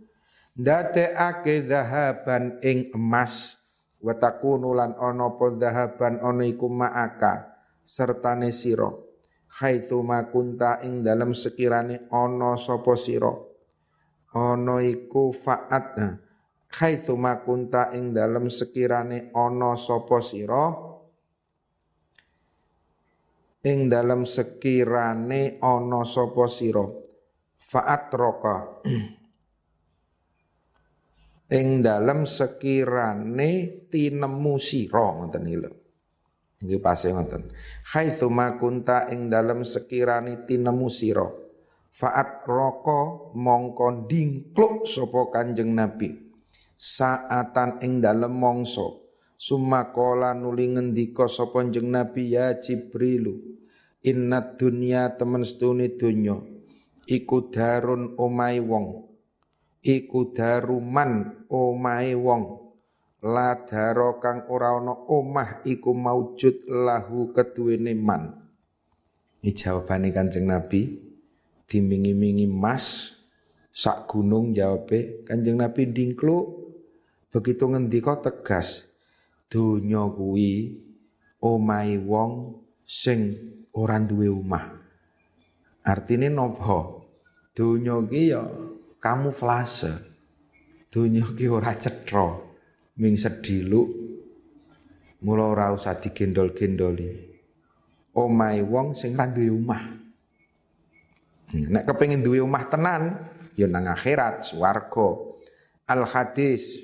Ndadekake 0.52 1.64
zahaban 1.64 2.60
ing 2.60 2.92
emas 2.92 3.56
wa 4.04 4.12
takunu 4.12 4.76
lan 4.76 4.92
ana 5.00 5.32
apa 5.32 5.48
zahaban 5.56 6.20
ana 6.20 6.44
iku 6.44 6.68
ma'aka 6.68 7.56
sertane 7.80 8.52
sira. 8.52 8.92
Haitsu 9.52 10.04
makunta 10.04 10.84
ing 10.84 11.00
dalem 11.00 11.32
sekirane 11.32 12.04
ana 12.12 12.60
sapa 12.60 12.92
sira. 12.92 13.32
Ana 14.36 14.84
iku 14.84 15.32
fa'at 15.32 15.96
haitsu 16.72 17.16
makunta 17.16 17.92
ing 17.96 18.12
dalem 18.12 18.48
sekirane 18.52 19.32
ana 19.32 19.72
sapa 19.76 20.20
sira 20.20 20.91
ing 23.62 23.86
dalem 23.86 24.26
sekirane 24.26 25.62
ana 25.62 26.02
sapa 26.02 26.46
sira 26.50 26.86
fa'at 27.58 28.04
roka 28.10 28.56
ing 31.58 31.84
dalam 31.84 32.24
sekirane 32.24 33.84
tinemu 33.92 34.54
sira 34.56 35.04
ngoten 35.12 35.44
iki 35.46 35.58
lho. 35.60 35.70
Nggih 36.62 36.78
pase 36.78 37.10
ngoten. 37.10 37.50
Haitsu 37.90 38.30
kunta 38.56 39.10
ing 39.10 39.26
dalam 39.26 39.66
sekirane 39.66 40.46
tinemu 40.46 40.86
sira. 40.86 41.26
Faat 41.92 42.48
roko 42.48 43.34
mongko 43.36 44.08
dingkluk 44.08 44.88
sapa 44.88 45.28
Kanjeng 45.28 45.76
Nabi. 45.76 46.08
Saatan 46.78 47.82
ing 47.84 48.00
dalem 48.00 48.32
mongso. 48.32 49.01
Sumakola 49.42 50.38
nuli 50.38 50.70
ngendika 50.70 51.26
sapa 51.26 51.66
Kanjeng 51.66 51.90
Nabi 51.90 52.30
ya 52.30 52.54
Jibrilu. 52.54 53.58
Inna 54.06 54.54
dunya 54.54 55.18
temen 55.18 55.42
stuni 55.42 55.98
dunya 55.98 56.38
iku 57.06 57.50
darun 57.50 58.14
omai 58.18 58.62
wong 58.62 59.10
iku 59.82 60.30
daruman 60.30 61.42
omahe 61.50 62.14
wong 62.14 62.42
la 63.22 63.58
daro 63.66 64.22
kang 64.22 64.46
ora 64.50 64.78
ana 64.78 64.94
omah 64.94 65.62
iku 65.66 65.94
maujud 65.94 66.66
lahu 66.66 67.34
keduwene 67.34 67.94
man 67.94 68.34
iki 69.42 69.66
jawabane 69.66 70.14
Kanjeng 70.14 70.46
Nabi 70.46 70.98
dimingi-mingi 71.66 72.46
mas 72.46 73.18
sak 73.74 74.06
gunung 74.10 74.54
jawabe 74.54 75.26
Kanjeng 75.26 75.58
Nabi 75.58 75.90
dingkluk 75.90 76.74
begitu 77.30 77.66
ngendika 77.66 78.18
tegas 78.22 78.86
donya 79.52 80.08
kuwi 80.08 80.80
omahe 81.44 82.00
wong 82.00 82.64
sing 82.88 83.36
ora 83.76 84.00
duwe 84.00 84.32
omah 84.32 84.64
artine 85.84 86.32
nopo 86.32 87.04
donya 87.52 88.00
ki 88.08 88.22
ya 88.32 88.42
kamuflase. 89.02 89.92
Dunya 90.92 91.26
ki 91.26 91.50
ora 91.50 91.74
cetha, 91.74 92.38
ming 93.02 93.18
sediluk 93.18 93.88
mula 95.26 95.50
ora 95.50 95.66
usah 95.74 95.98
digendol-gendoli. 95.98 97.10
Omahe 98.14 98.62
wong 98.62 98.94
sing 98.94 99.18
ra 99.18 99.26
duwe 99.26 99.50
omah. 99.50 99.82
Nek 101.52 101.84
kepengin 101.88 102.20
duwe 102.20 102.44
omah 102.44 102.64
tenan, 102.68 103.02
ya 103.56 103.66
nang 103.66 103.88
akhirat 103.88 104.52
swarga. 104.52 105.32
Al 105.88 106.06
hadis 106.06 106.78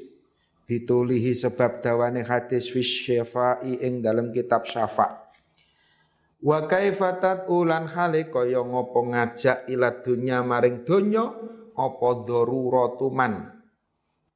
bitulihi 0.68 1.32
sebab 1.32 1.80
dawane 1.80 2.20
hadis 2.28 2.68
fi 2.68 2.84
syafai 2.84 3.80
ing 3.80 4.04
dalam 4.04 4.28
kitab 4.28 4.68
syafa. 4.68 5.32
Wa 6.44 6.68
kaifatat 6.68 7.48
ulan 7.50 7.88
khali 7.88 8.28
kaya 8.28 8.62
ngopo 8.62 9.10
ngajak 9.10 9.66
ila 9.72 10.04
dunya 10.04 10.44
maring 10.44 10.84
donya 10.84 11.24
apa 11.74 12.08
daruratu 12.22 13.08
man? 13.10 13.48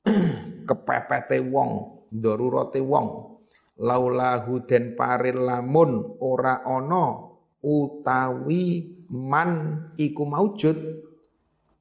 Kepepete 0.67 1.39
wong 1.45 1.71
darurate 2.11 2.81
wong. 2.81 3.39
Laulahu 3.79 4.67
den 4.67 4.99
paril 4.99 5.47
lamun 5.47 6.17
ora 6.19 6.65
ana 6.65 7.33
utawi 7.63 8.99
man 9.13 9.51
iku 9.95 10.27
maujud 10.27 10.77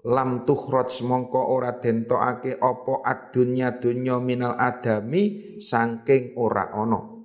lam 0.02 0.42
tukhraj 0.46 0.90
mongko 1.06 1.54
ora 1.54 1.78
den 1.78 2.10
tokake 2.10 2.58
apa 2.58 3.06
adunya 3.06 3.78
dunya 3.78 4.18
minal 4.18 4.58
adami 4.58 5.58
saking 5.62 6.34
ora 6.38 6.74
ana. 6.74 7.22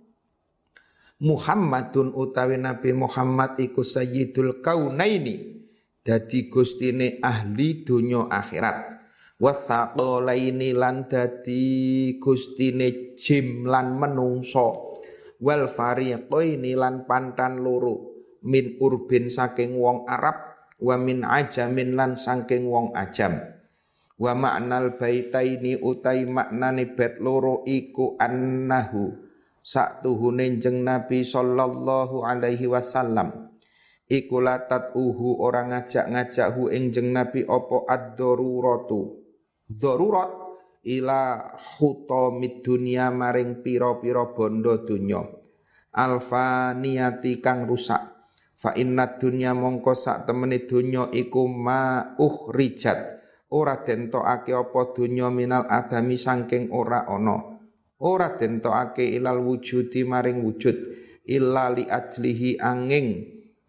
Muhammadun 1.17 2.13
utawi 2.13 2.61
Nabi 2.61 2.93
Muhammad 2.93 3.57
iku 3.57 3.81
sayyidul 3.81 4.61
kaunaini 4.61 5.65
dadi 6.05 6.53
gustine 6.53 7.17
ahli 7.25 7.89
donya 7.89 8.29
akhirat. 8.29 9.01
Wasaqalaini 9.37 10.77
lan 10.77 11.09
dadi 11.09 12.17
gustine 12.21 13.17
jim 13.17 13.65
lan 13.65 13.97
menungso. 13.97 15.01
Wal 15.41 15.69
fariqaini 15.69 16.73
lan 16.77 17.05
pantan 17.09 17.61
loro 17.61 18.17
min 18.45 18.77
urbin 18.81 19.29
saking 19.33 19.77
wong 19.77 20.09
Arab 20.09 20.46
wa 20.81 20.97
min 21.01 21.25
ajamin 21.25 21.97
lan 21.97 22.17
saking 22.17 22.69
wong 22.69 22.93
ajam. 22.97 23.41
Wa 24.17 24.33
maknal 24.33 24.97
baitaini 24.97 25.77
utai 25.77 26.25
maknane 26.25 26.97
bet 26.97 27.21
loro 27.21 27.61
iku 27.69 28.17
annahu 28.17 29.13
sak 29.61 30.01
tuhune 30.01 30.57
jeng 30.57 30.81
Nabi 30.81 31.21
sallallahu 31.21 32.25
alaihi 32.25 32.65
wasallam. 32.65 33.53
Iku 34.07 34.39
latat 34.39 34.95
uhu 34.95 35.43
orang 35.43 35.75
ngajak-ngajak 35.75 36.55
hu 36.55 36.71
ing 36.71 36.95
jeng 36.95 37.13
Nabi 37.13 37.43
opo 37.45 37.85
ad-daruratu. 37.85 39.21
Darurat 39.67 40.31
ila 40.87 41.53
khutamid 41.59 42.63
dunia 42.63 43.11
maring 43.11 43.61
piro-piro 43.67 44.31
bondo 44.31 44.87
dunyo 44.87 45.43
alfaniyati 45.97 47.41
kang 47.41 47.65
rusak 47.65 48.16
fa 48.57 48.73
inna 48.73 49.21
dunya 49.21 49.53
mongko 49.53 49.93
sak 49.93 50.25
temene 50.25 50.65
donya 50.65 51.13
iku 51.13 51.45
ma 51.45 52.17
uhrijat 52.17 53.21
ora 53.53 53.85
den 53.85 54.09
tokake 54.09 54.57
apa 54.57 54.81
donya 54.97 55.29
minal 55.31 55.69
adami 55.69 56.17
saking 56.19 56.73
ora 56.73 57.07
ana. 57.07 57.57
Ora 58.01 58.37
den 58.37 58.61
tokake 58.65 59.05
ilal 59.05 59.41
wujudi 59.45 60.05
maring 60.05 60.43
wujud 60.43 60.77
illa 61.29 61.73
li 61.73 61.85
ajlihi 61.87 62.61
angin 62.61 63.25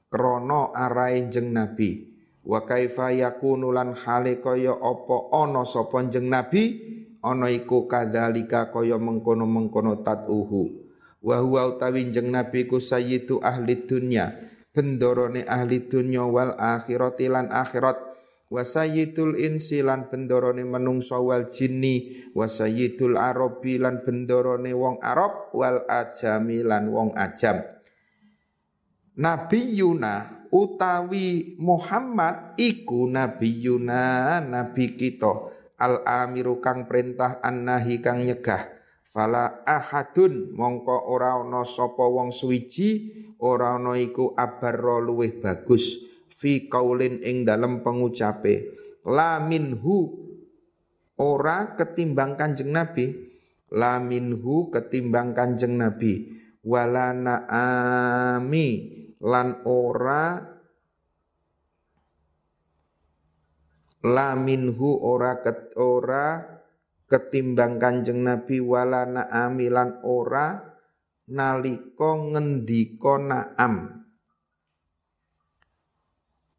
krana 0.09 0.73
arahe 0.73 1.29
jeng 1.29 1.51
nabi. 1.53 2.07
Wa 2.47 2.63
kaifa 2.63 3.11
yakunu 3.11 3.75
lan 3.75 3.91
hale 3.91 4.39
kaya 4.39 4.71
apa 4.71 5.17
ana 5.35 5.67
sapa 5.67 5.99
jeng 6.07 6.31
nabi? 6.31 6.95
Ana 7.19 7.51
iku 7.51 7.91
kadzalika 7.91 8.71
kaya 8.71 8.95
mengkono-mengkono 8.95 9.99
tatuhu 9.99 10.87
wa 11.17 11.37
huwa 11.41 11.75
utawi 11.75 12.13
jeng 12.13 12.29
nabi 12.29 12.69
ku 12.69 12.77
sayyidu 12.77 13.41
ahli 13.41 13.83
dunya 13.89 14.37
bendorone 14.77 15.41
ahli 15.41 15.89
dunya 15.89 16.21
wal 16.21 16.53
akhirati 16.53 17.25
lan 17.25 17.49
akhirat. 17.49 17.97
Wa 18.47 18.61
sayyidul 18.61 19.41
insi 19.41 19.81
lan 19.81 20.05
bendorone 20.05 20.61
menungso 20.61 21.17
wal 21.25 21.49
jinni. 21.49 22.29
Wa 22.37 22.45
sayyidul 22.45 23.17
arabi 23.17 23.81
lan 23.81 24.05
bendorone 24.05 24.69
wong 24.77 25.01
arab 25.01 25.49
wal 25.57 25.81
ajami 25.89 26.61
lan 26.61 26.93
wong 26.93 27.17
ajam. 27.17 27.65
Nabi 29.17 29.81
Yuna 29.81 30.45
utawi 30.53 31.57
Muhammad 31.57 32.53
iku 32.61 33.09
Nabi 33.09 33.49
Yuna 33.65 34.37
nabi 34.45 34.93
kita. 34.93 35.57
Al 35.81 36.05
amiru 36.05 36.61
kang 36.61 36.85
perintah 36.85 37.41
annahi 37.41 37.97
kang 37.97 38.21
nyegah. 38.21 38.77
Fala 39.07 39.65
ahadun 39.65 40.53
mongko 40.53 41.09
ora 41.09 41.41
ana 41.41 41.65
sapa 41.65 42.05
wong 42.05 42.29
suwiji 42.29 43.25
ora 43.41 43.77
ana 43.77 43.97
iku 43.97 44.33
abarra 44.37 45.01
luweh 45.01 45.37
bagus 45.41 46.01
fi 46.33 46.69
kaulin 46.69 47.21
ing 47.21 47.45
dalem 47.45 47.81
pengucape. 47.81 48.75
La 49.07 49.39
minhu 49.39 50.13
ora 51.17 51.73
ketimbang 51.73 52.35
kanjeng 52.35 52.75
nabi. 52.75 53.05
La 53.73 53.99
minhu 53.99 54.69
ketimbang 54.69 55.33
kanjeng 55.33 55.79
nabi. 55.79 56.37
Wala 56.67 57.15
naami 57.15 58.67
lan 59.23 59.63
ora 59.63 60.57
la 64.03 64.29
minhu 64.35 64.89
ora 64.99 65.39
ket 65.39 65.73
ora 65.79 66.57
ketimbang 67.07 67.79
Kanjeng 67.79 68.21
Nabi. 68.21 68.59
Wala 68.59 69.07
naami 69.07 69.67
lan 69.71 70.03
ora 70.03 70.66
nalika 71.27 72.09
ngendika 72.15 73.13
naam. 73.19 73.73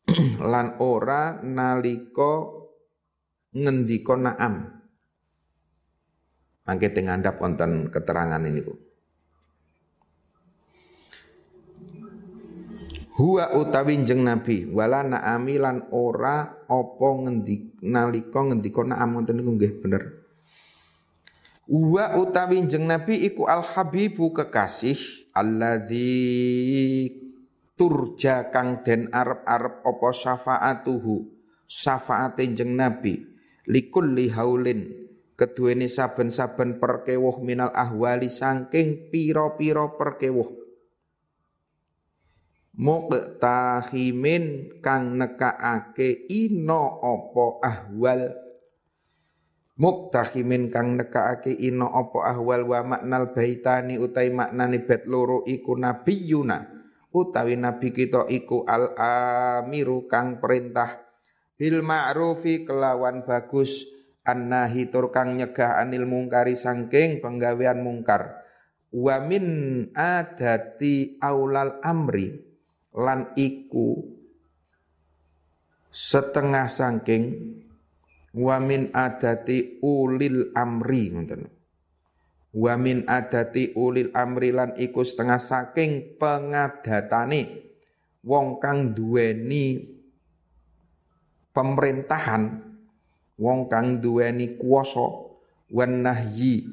Lan 0.52 0.76
ora 0.80 1.40
nalika 1.40 2.32
ngendika 3.56 4.14
naam. 4.16 4.54
Mangke 6.68 6.92
teng 6.92 7.08
ngandhap 7.08 7.40
wonten 7.40 7.88
keterangan 7.88 8.44
ini 8.44 8.60
Bu. 8.60 8.74
Huwa 13.18 13.50
utawi 13.56 13.98
jeng 14.06 14.22
Nabi 14.22 14.70
wala 14.70 15.02
naami 15.02 15.58
lan 15.58 15.90
ora 15.90 16.62
apa 16.70 17.08
ngendi 17.18 17.82
nalika 17.82 18.46
ngendika 18.46 18.86
naam 18.86 19.18
ngoten 19.18 19.42
niku 19.42 19.50
nggih 19.58 19.72
bener. 19.82 20.27
Wa 21.68 22.16
utawi 22.16 22.64
jeng 22.64 22.88
Nabi 22.88 23.28
iku 23.28 23.44
al 23.44 23.60
habibu 23.60 24.32
kekasih 24.32 24.96
alladzi 25.36 27.12
turja 27.76 28.48
kang 28.48 28.80
den 28.80 29.12
arep-arep 29.12 29.84
apa 29.84 30.08
syafaatuhu 30.08 31.28
syafaate 31.68 32.48
jeng 32.56 32.72
Nabi 32.72 33.20
likulli 33.68 34.32
haulin 34.32 34.96
keduweni 35.36 35.92
saben-saben 35.92 36.80
perkewuh 36.80 37.36
minal 37.44 37.68
ahwali 37.76 38.32
saking 38.32 39.12
pira-pira 39.12 39.92
perkewuh. 39.92 40.48
Muqtahimin 42.78 44.78
kang 44.80 45.20
nekaake 45.20 46.32
ino 46.32 46.96
opo 47.04 47.60
ahwal 47.60 48.47
muktahimin 49.78 50.74
kang 50.74 50.98
nekaake 50.98 51.54
ino 51.54 51.86
opo 51.86 52.26
ahwal 52.26 52.66
wa 52.66 52.98
maknal 52.98 53.30
baitani 53.30 53.96
utai 53.96 54.34
maknani 54.34 54.82
bet 54.82 55.06
loro 55.06 55.46
iku 55.46 55.78
nabiyuna. 55.78 56.76
Utawi 57.08 57.56
nabi 57.56 57.88
kita 57.96 58.28
iku 58.28 58.68
al 58.68 58.92
amiru 59.00 60.04
kang 60.04 60.44
perintah. 60.44 61.08
Bil 61.56 61.80
ma'rufi 61.80 62.68
kelawan 62.68 63.24
bagus. 63.24 63.88
Annahi 64.28 64.92
tur 64.92 65.08
kang 65.08 65.40
nyegah 65.40 65.80
anil 65.80 66.04
mungkari 66.04 66.52
sangking 66.52 67.24
penggawean 67.24 67.80
mungkar. 67.80 68.44
Wa 68.92 69.24
min 69.24 69.88
adati 69.96 71.16
aulal 71.16 71.80
amri. 71.80 72.28
Lan 72.92 73.32
iku 73.40 74.04
setengah 75.88 76.68
sangking 76.68 77.24
wamin 78.34 78.92
adati 78.92 79.80
ulil 79.80 80.52
amri 80.52 81.02
ngoten. 81.12 81.42
Wamin 82.52 83.04
adati 83.04 83.76
ulil 83.76 84.10
amri 84.16 84.50
lan 84.52 84.72
iku 84.80 85.04
setengah 85.04 85.40
saking 85.40 86.16
pengadatane 86.16 87.68
wong 88.24 88.58
kang 88.58 88.96
duweni 88.96 89.84
pemerintahan 91.52 92.64
wong 93.38 93.70
kang 93.70 94.00
duweni 94.00 94.56
kuwasa 94.58 95.06
wan 95.72 96.02
nahyi. 96.02 96.66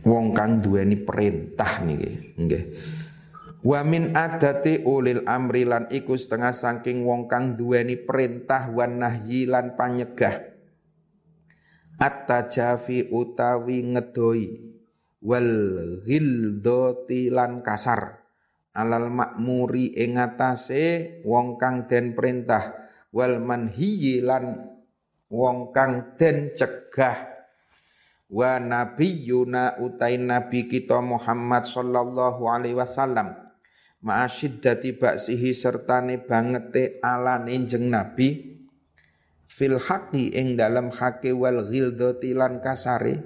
Wong 0.00 0.32
kang 0.32 0.64
duweni 0.64 0.96
perintah 0.96 1.84
niki 1.84 2.32
nggih 2.40 2.64
Wa 3.60 3.84
min 3.84 4.16
adati 4.16 4.88
ulil 4.88 5.28
amri 5.28 5.68
lan 5.68 5.84
iku 5.92 6.16
setengah 6.16 6.56
saking 6.56 7.04
wong 7.04 7.28
kang 7.28 7.60
duweni 7.60 7.92
perintah 8.00 8.72
wan 8.72 9.04
nahyi 9.04 9.44
lan 9.44 9.76
panyegah. 9.76 10.56
At-tajafi 12.00 13.12
utawi 13.12 13.84
ngedoi. 13.84 14.44
Wal 15.20 15.52
ghildoti 16.08 17.28
lan 17.28 17.60
kasar. 17.60 18.24
Alal 18.72 19.12
makmuri 19.12 19.92
ing 19.92 20.16
atase 20.16 21.20
wong 21.28 21.60
kang 21.60 21.84
den 21.84 22.16
perintah. 22.16 22.88
Wal 23.12 23.44
manhiyi 23.44 24.24
lan 24.24 24.56
wong 25.28 25.76
kang 25.76 26.16
den 26.16 26.56
cegah. 26.56 27.44
Wa 28.32 28.56
nabiyuna 28.56 29.76
utai 29.84 30.16
nabi 30.16 30.64
kita 30.64 31.04
Muhammad 31.04 31.68
sallallahu 31.68 32.48
alaihi 32.48 32.80
wasallam 32.80 33.49
ma'asyiddati 34.00 34.96
baksihi 34.96 35.52
sertane 35.52 36.20
bangete 36.20 37.00
alane 37.04 37.54
jeng 37.68 37.92
nabi. 37.92 38.56
Fil 39.50 39.82
haqi 39.82 40.30
ing 40.32 40.54
dalam 40.54 40.94
hake 40.94 41.34
wal 41.34 41.68
ghildati 41.68 42.32
lan 42.32 42.62
kasare. 42.62 43.18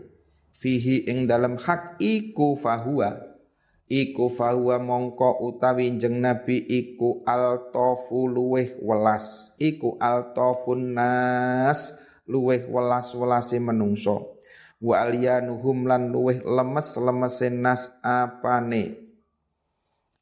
Fihi 0.54 1.04
ing 1.10 1.28
dalam 1.28 1.60
hak 1.60 2.00
iku 2.00 2.56
fahuwa. 2.56 3.36
Iku 3.84 4.32
fahuwa 4.32 4.80
mongko 4.80 5.44
utawi 5.44 5.92
jeng 6.00 6.24
nabi 6.24 6.56
iku 6.64 7.20
altofu 7.28 8.24
luweh 8.24 8.80
welas. 8.80 9.52
Iku 9.60 10.00
altofun 10.00 10.96
nas 10.96 12.00
luweh 12.24 12.64
welas 12.64 13.12
welase 13.12 13.60
menungso. 13.60 14.40
Wa 14.80 15.04
aliyanuhum 15.04 15.84
lan 15.84 16.08
luweh 16.08 16.40
lemes 16.40 16.96
lemese 16.96 17.52
nas 17.52 17.92
apane 18.00 19.03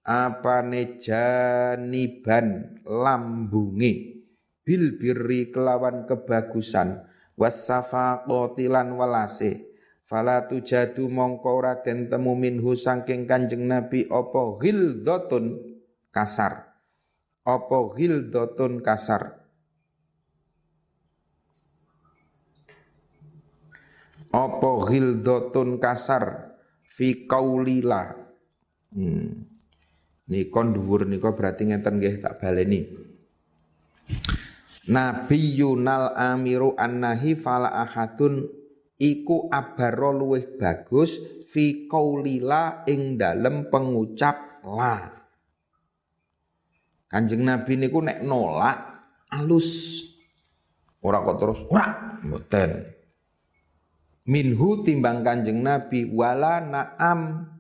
apane 0.03 0.99
janiban 0.99 2.79
lambunge 2.83 4.13
bil 4.67 4.99
birri 4.99 5.51
kelawan 5.51 6.07
kebagusan. 6.07 7.07
Wasafaqati 7.33 8.69
lan 8.69 8.95
walase. 8.95 9.73
Fala 10.03 10.45
tujadu 10.45 11.09
mongko 11.09 11.63
den 11.81 12.11
temu 12.11 12.37
minhu 12.37 12.77
saking 12.77 13.25
Kanjeng 13.25 13.65
Nabi. 13.67 14.05
Apa 14.11 14.61
ghildzatun 14.61 15.59
kasar? 16.13 16.77
Apa 17.43 17.79
ghildzatun 17.97 18.85
kasar? 18.85 19.43
Apa 24.33 24.71
ghildzatun 24.85 25.81
kasar? 25.81 26.53
Fi 26.85 27.25
qaulila 27.25 28.13
hmm. 28.93 29.52
Kon 30.49 30.73
dhuwur 30.73 31.05
nika 31.05 31.37
berarti 31.37 31.69
ngeten 31.69 32.01
nggih 32.01 32.17
tak 32.25 32.41
baleni 32.41 32.81
Nabi 34.83 35.39
Yunal 35.55 36.11
amiru 36.19 36.75
annahi 36.75 37.39
fala 37.39 37.71
ahadun 37.87 38.51
iku 38.99 39.47
abaro 39.47 40.11
luwih 40.11 40.59
bagus 40.59 41.23
fi 41.47 41.87
qaulila 41.87 42.83
ing 42.91 43.15
dalem 43.15 43.71
pengucap 43.71 44.63
la. 44.67 45.23
Kanjeng 47.07 47.47
Nabi 47.47 47.79
niku 47.79 48.03
nek 48.03 48.27
nolak 48.27 48.79
alus. 49.31 50.01
Ora 51.03 51.23
kok 51.23 51.39
terus 51.39 51.61
ora 51.71 52.19
mboten. 52.25 52.71
Minhu 54.27 54.83
timbang 54.83 55.23
Kanjeng 55.23 55.63
Nabi 55.63 56.11
wala 56.11 56.59
naam 56.59 57.52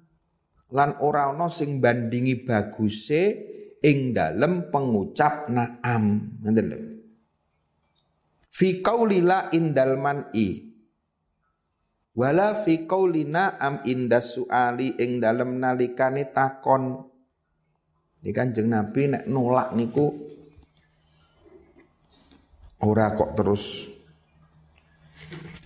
lan 0.72 0.98
ora 1.04 1.28
ana 1.28 1.46
sing 1.52 1.78
bandingi 1.78 2.42
baguse 2.48 3.22
ing 3.84 4.16
dalem 4.16 4.72
pengucap 4.72 5.52
naam. 5.52 6.36
Ngoten 6.40 6.66
lho. 6.66 6.78
Fi 8.52 8.84
qaulila 8.84 9.52
indal 9.52 9.96
man'i 9.96 10.72
Wala 12.12 12.52
fi 12.52 12.84
qaulina 12.84 13.56
am 13.56 13.80
indas 13.88 14.36
suali 14.36 15.00
ing 15.00 15.16
dalem 15.16 15.56
nalikane 15.56 16.28
takon. 16.28 17.08
Di 18.20 18.30
Kanjeng 18.30 18.68
Nabi 18.68 19.16
nek 19.16 19.24
nolak 19.26 19.72
niku 19.72 20.06
ora 22.84 23.16
kok 23.16 23.32
terus 23.32 23.88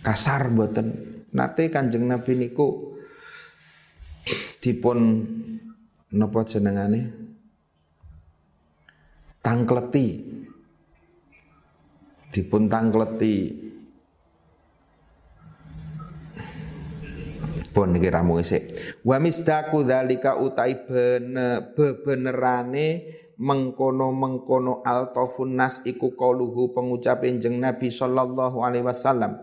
kasar 0.06 0.46
mboten. 0.54 0.88
Nate 1.34 1.66
Kanjeng 1.66 2.06
Nabi 2.06 2.38
niku 2.38 2.95
dipun 4.66 4.98
napa 6.10 6.42
jenengane? 6.42 7.14
Tangkleti. 9.38 10.34
Dipun 12.34 12.66
tangkleti 12.66 13.66
pun 17.76 17.92
iki 17.92 18.08
ramu 18.08 18.40
isik 18.40 18.72
wa 19.04 19.20
misdaku 19.20 19.84
dzalika 19.84 20.40
utai 20.40 20.88
bene 20.88 21.76
bebenerane 21.76 23.04
mengkono-mengkono 23.36 24.80
altofun 24.80 25.60
nas 25.60 25.84
iku 25.84 26.16
qauluhu 26.16 26.72
pengucapin 26.72 27.36
jeng 27.36 27.60
Nabi 27.60 27.92
sallallahu 27.92 28.64
alaihi 28.64 28.80
wasallam 28.80 29.36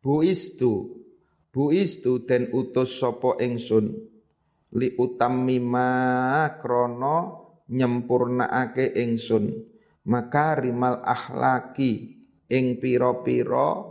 bu 0.00 0.24
istu 0.24 0.96
bu 1.52 1.76
istu 1.76 2.24
den 2.24 2.48
utus 2.56 2.96
sapa 2.96 3.36
ingsun 3.44 4.11
li 4.72 4.96
utammima 4.96 5.88
krana 6.60 7.36
nyempurnaake 7.68 8.96
ingsun. 8.96 9.52
Makarimal 10.02 10.98
akhlaki 11.06 12.18
ing 12.50 12.82
pira-pira 12.82 13.86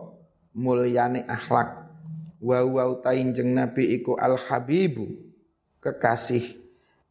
mulyane 0.57 1.23
akhlak. 1.23 1.87
Wa 2.41 2.65
wa 2.65 2.83
utainjeng 2.89 3.53
nabi 3.53 3.95
iku 4.01 4.17
al 4.17 4.35
habibu 4.35 5.07
kekasih. 5.79 6.59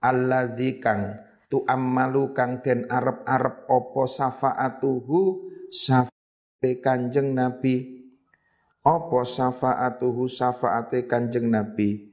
Alladzi 0.00 0.80
kang 0.80 1.16
tu 1.52 1.64
ammalu 1.68 2.32
kang 2.32 2.60
den 2.60 2.88
arep-arep 2.88 3.68
apa 3.68 4.02
syafaatuhu? 4.04 5.48
Syafaate 5.70 6.82
kanjeng 6.82 7.32
nabi. 7.32 8.04
Apa 8.84 9.24
syafaatuhu? 9.24 10.28
Syafaate 10.28 11.08
kanjeng 11.08 11.48
nabi 11.48 12.09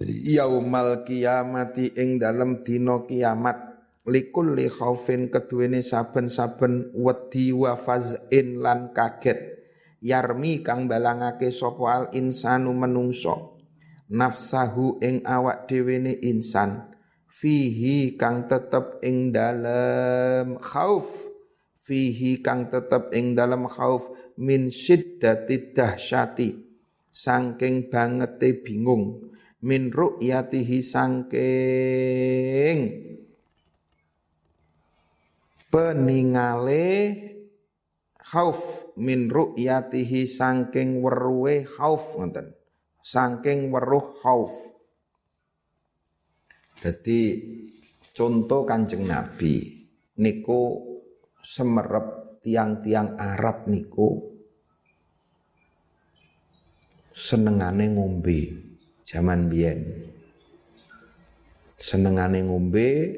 yaumal 0.00 1.08
kiamati 1.08 1.96
ing 1.96 2.20
dalem 2.20 2.60
dina 2.64 3.04
kiamat. 3.08 3.76
Likulli 4.06 4.70
khaufin 4.70 5.34
keduwene 5.34 5.82
saben-saben 5.82 6.94
wedi 6.94 7.50
wa 7.50 7.74
fazin 7.74 8.62
lan 8.62 8.94
kaget. 8.94 9.58
Yarmi 9.98 10.62
kang 10.62 10.86
balangake 10.86 11.50
sapa 11.50 12.14
insanu 12.14 12.70
menungso. 12.70 13.58
Nafsahu 14.06 15.02
ing 15.02 15.26
awak 15.26 15.66
dhewe 15.66 15.98
insan. 16.22 16.94
Fihi 17.26 18.14
kang 18.14 18.46
tetep 18.46 19.02
ing 19.02 19.34
dalem 19.34 20.62
khauf. 20.62 21.26
Fihi 21.82 22.38
kang 22.46 22.70
tetep 22.70 23.10
ing 23.10 23.34
dalem 23.34 23.66
khauf 23.66 24.06
min 24.38 24.70
syiddati 24.70 25.74
dahsyati. 25.74 26.62
Saking 27.10 27.90
bangete 27.90 28.54
bingung 28.62 29.34
min 29.64 29.88
ru'yatihi 29.88 30.84
saking 30.84 32.78
peningale 35.72 36.88
khauf 38.20 38.90
min 38.98 39.30
ru'yatihi 39.30 40.26
sangking 40.26 41.00
weruhe 41.00 41.62
khauf 41.64 42.18
ngoten. 42.18 42.52
Sangking 43.06 43.70
weruh 43.70 44.18
khauf. 44.18 44.50
Jadi 46.82 47.20
contoh 48.10 48.66
Kanjeng 48.66 49.06
Nabi 49.06 49.86
niku 50.18 50.82
semerep 51.38 52.42
tiang-tiang 52.42 53.14
Arab 53.14 53.70
niku 53.70 54.34
senengane 57.14 57.94
ngombe 57.94 58.40
zaman 59.06 59.46
biyen. 59.46 60.10
Senengane 61.78 62.42
ngombe 62.42 63.14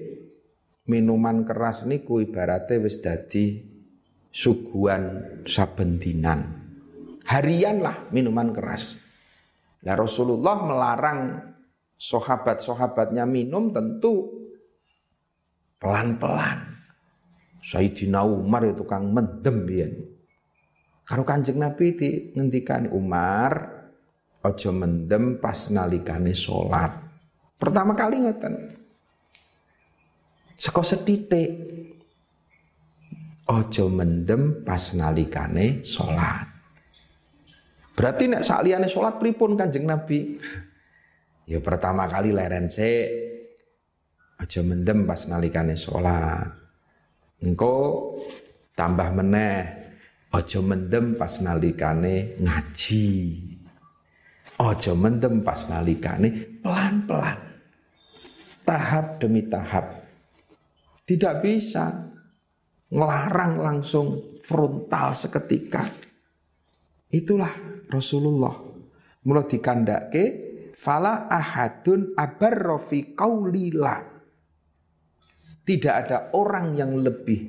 minuman 0.85 1.48
keras 1.48 1.88
niku 1.88 2.20
ibaratnya 2.20 2.77
wis 2.85 3.01
dadi 3.01 3.64
suguhan 4.29 5.24
saben 5.48 5.96
dinan. 5.96 6.68
Harian 7.24 7.81
lah 7.81 8.12
minuman 8.12 8.53
keras. 8.53 9.01
Nah 9.85 9.94
Rasulullah 9.96 10.57
melarang 10.64 11.20
sahabat-sahabatnya 11.96 13.24
minum 13.24 13.72
tentu 13.72 14.44
pelan-pelan. 15.81 16.77
Sayyidina 17.62 18.24
Umar 18.24 18.64
itu 18.64 18.85
kang 18.87 19.12
mendem 19.12 19.66
biyen. 19.66 19.92
Karo 21.05 21.24
Kanjeng 21.24 21.61
Nabi 21.62 21.96
di 21.96 22.11
ngendikan 22.37 22.90
Umar 22.92 23.77
ojo 24.48 24.72
mendem 24.72 25.37
pas 25.37 25.68
nalikane 25.68 26.32
salat. 26.32 26.96
Pertama 27.61 27.92
kali 27.92 28.24
ngeten. 28.24 28.54
Seko 30.58 30.82
setitik 30.82 31.50
ojo 33.46 33.84
mendem 33.88 34.66
pas 34.66 34.94
nalikane 34.94 35.87
sholat. 35.87 36.46
Berarti 37.94 38.30
nek 38.30 38.46
saliyane 38.46 38.87
sholat 38.87 39.18
pripun 39.18 39.58
Kanjeng 39.58 39.87
Nabi? 39.87 40.38
Ya 41.48 41.58
pertama 41.58 42.06
kali 42.06 42.30
leren 42.30 42.70
se 42.70 43.11
ojo 44.38 44.61
mendem 44.62 45.02
pas 45.06 45.26
nalikane 45.26 45.74
sholat. 45.74 46.46
Engko 47.42 47.74
tambah 48.74 49.14
meneh 49.14 49.58
ojo 50.34 50.61
mendem 50.62 51.18
pas 51.18 51.38
nalikane 51.42 52.38
ngaji. 52.38 53.08
Ojo 54.58 54.92
mendem 54.98 55.46
pas 55.46 55.70
nalikane 55.70 56.58
pelan-pelan. 56.58 57.38
Tahap 58.66 59.22
demi 59.22 59.46
tahap. 59.46 60.02
Tidak 61.06 61.34
bisa 61.38 62.10
ngelarang 62.90 63.54
langsung 63.62 64.36
frontal 64.42 65.14
seketika. 65.14 65.86
Itulah 67.08 67.54
Rasulullah. 67.86 68.58
Mula 69.24 69.46
dikandake 69.46 70.24
fala 70.74 71.30
ahadun 71.30 72.18
abarra 72.18 72.76
fi 72.82 73.14
qaulila. 73.14 73.96
Tidak 75.62 75.94
ada 75.94 76.34
orang 76.34 76.74
yang 76.74 76.98
lebih 76.98 77.46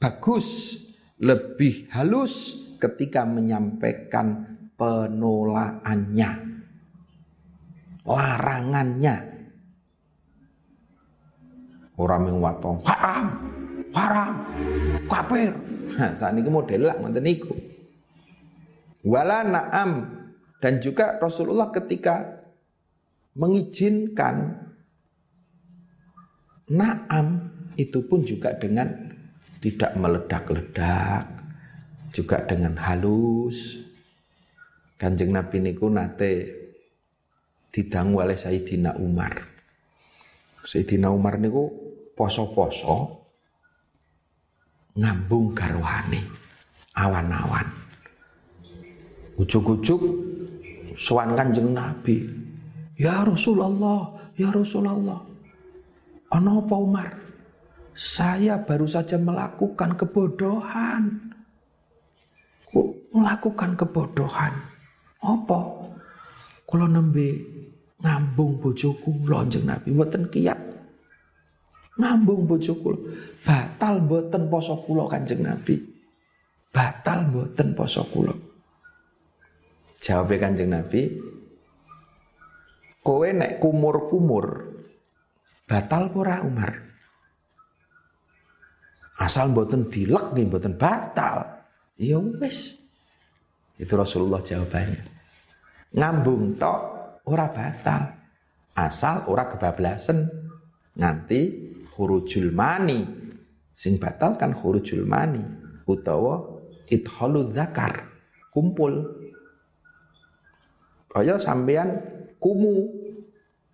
bagus, 0.00 0.78
lebih 1.20 1.92
halus 1.92 2.64
ketika 2.80 3.28
menyampaikan 3.28 4.52
penolaannya, 4.82 6.30
larangannya. 8.02 9.16
Orang 11.94 12.26
yang 12.26 12.42
watong 12.42 12.82
haram, 12.82 13.26
haram, 13.94 14.34
kafir. 15.06 15.54
Nah, 15.94 16.10
saat 16.18 16.34
ini 16.34 16.50
model 16.50 16.90
lah 16.90 16.98
niku. 17.22 17.54
Wala 19.06 19.46
na'am 19.46 20.02
dan 20.58 20.82
juga 20.82 21.18
Rasulullah 21.22 21.70
ketika 21.70 22.42
mengizinkan 23.38 24.66
na'am 26.70 27.26
itu 27.78 28.02
pun 28.06 28.22
juga 28.26 28.54
dengan 28.56 29.14
tidak 29.62 29.94
meledak-ledak, 29.94 31.26
juga 32.14 32.42
dengan 32.46 32.78
halus. 32.78 33.81
Kanjeng 35.02 35.34
Nabi 35.34 35.58
niku 35.58 35.90
nate 35.90 36.62
didangu 37.74 38.22
oleh 38.22 38.38
Sayyidina 38.38 38.94
Umar. 39.02 39.34
Sayyidina 40.62 41.10
Umar 41.10 41.42
niku 41.42 41.66
poso-poso 42.14 43.26
ngambung 44.94 45.50
garwane 45.58 46.22
awan-awan 46.94 47.82
Ujuk-ujuk 49.42 50.02
sowan 50.94 51.34
Kanjeng 51.34 51.72
Nabi. 51.72 52.30
Ya 52.94 53.26
Rasulullah, 53.26 54.30
ya 54.38 54.54
Rasulullah. 54.54 55.18
Ana 56.30 56.62
apa 56.62 56.76
Umar? 56.78 57.08
Saya 57.92 58.60
baru 58.62 58.86
saja 58.86 59.18
melakukan 59.18 59.98
kebodohan. 59.98 61.32
Melakukan 63.12 63.74
kebodohan? 63.76 64.71
Apa? 65.22 65.60
Kula 66.66 66.90
nembe 66.90 67.38
ngambung 68.02 68.58
bojoku 68.58 69.22
lonjeng 69.30 69.62
Nabi 69.62 69.94
mboten 69.94 70.26
kiat. 70.26 70.58
Ngambung 71.98 72.48
bojoku. 72.50 72.90
Batal 73.46 74.02
mboten 74.02 74.50
poso 74.50 74.80
kula 74.82 75.06
Kanjeng 75.06 75.46
Nabi. 75.46 75.78
Batal 76.72 77.28
mboten 77.28 77.76
poso 77.76 78.02
kula. 78.08 78.34
Jawab 80.02 80.34
Kanjeng 80.34 80.74
Nabi, 80.74 81.14
kowe 83.06 83.28
nek 83.30 83.62
kumur-kumur 83.62 84.74
batal 85.62 86.10
ora 86.18 86.42
Umar? 86.42 86.74
Asal 89.22 89.54
mboten 89.54 89.86
dilek 89.86 90.34
nggih 90.34 90.48
mboten 90.50 90.74
batal. 90.74 91.62
Ya 92.00 92.18
wis. 92.18 92.74
Itu 93.78 93.94
Rasulullah 93.94 94.42
jawabannya. 94.42 95.11
Ngambung 95.92 96.56
tok 96.56 96.80
ora 97.28 97.48
batal. 97.52 98.02
Asal 98.72 99.28
ora 99.28 99.52
kebablasan 99.52 100.24
nganti 100.96 101.40
khurujul 101.92 102.52
mani. 102.56 103.04
Sing 103.72 104.00
batal 104.00 104.40
kan 104.40 104.56
khurujul 104.56 105.04
mani 105.04 105.40
utawa 105.84 106.40
idkhalul 106.88 107.52
zakar, 107.52 108.08
kumpul. 108.52 109.20
Kaya 111.12 111.36
sampean 111.36 112.00
kumu 112.40 112.88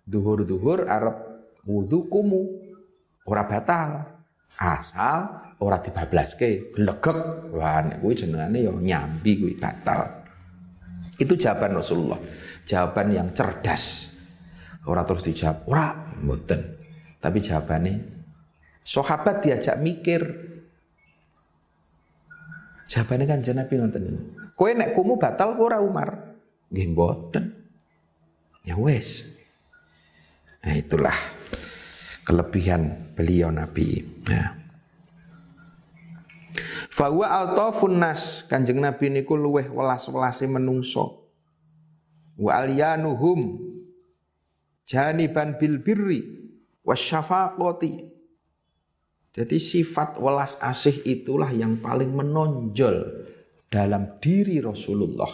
duhur-duhur 0.03 0.89
arep 0.89 1.17
wudu 1.63 2.11
kumu 2.11 2.43
ora 3.23 3.47
batal 3.47 3.89
asal 4.59 5.53
ora 5.61 5.77
dibablaske 5.79 6.73
glegek 6.73 7.53
wah 7.53 7.79
nek 7.85 8.01
kuwi 8.01 8.17
jenengane 8.17 8.65
ya 8.65 8.73
nyambi 8.73 9.31
kuwi 9.39 9.53
batal 9.55 10.18
itu 11.19 11.33
jawaban 11.35 11.75
Rasulullah. 11.75 12.19
Jawaban 12.63 13.11
yang 13.11 13.27
cerdas. 13.35 14.15
Ora 14.87 15.03
terus 15.03 15.27
dijawab 15.27 15.67
ora 15.67 15.87
mboten. 16.23 16.79
Tapi 17.19 17.37
jawabannya 17.43 17.95
sahabat 18.81 19.43
diajak 19.43 19.75
mikir. 19.83 20.23
Jawabannya 22.89 23.25
kan 23.29 23.43
Nabi 23.45 23.73
ngoten 23.77 24.01
niku 24.01 24.21
kowe 24.59 24.71
nek 24.75 24.91
kumu 24.91 25.15
batal 25.15 25.55
ora 25.55 25.79
Umar. 25.79 26.35
Nggih 26.71 26.87
mboten. 26.91 27.45
Ya 28.67 28.75
wes 28.75 29.39
nah 30.59 30.75
itulah 30.75 31.15
kelebihan 32.27 33.15
beliau 33.15 33.47
Nabi. 33.47 34.03
Ya. 34.27 34.58
Fawa 36.99 37.31
altafun 37.31 37.95
nas 37.95 38.43
kanjeng 38.43 38.83
Nabi 38.83 39.07
niku 39.07 39.39
luweh 39.39 39.71
welas-welase 39.71 40.51
menungso. 40.51 41.31
Wa 42.35 42.59
alyanuhum 42.59 43.55
janiban 44.83 45.55
bil 45.55 45.79
birri 45.79 46.27
wasyafaqati. 46.83 48.03
Jadi 49.31 49.57
sifat 49.63 50.19
welas 50.19 50.59
asih 50.59 50.99
itulah 51.07 51.47
yang 51.55 51.79
paling 51.79 52.11
menonjol 52.11 53.23
dalam 53.71 54.19
diri 54.19 54.59
Rasulullah. 54.59 55.31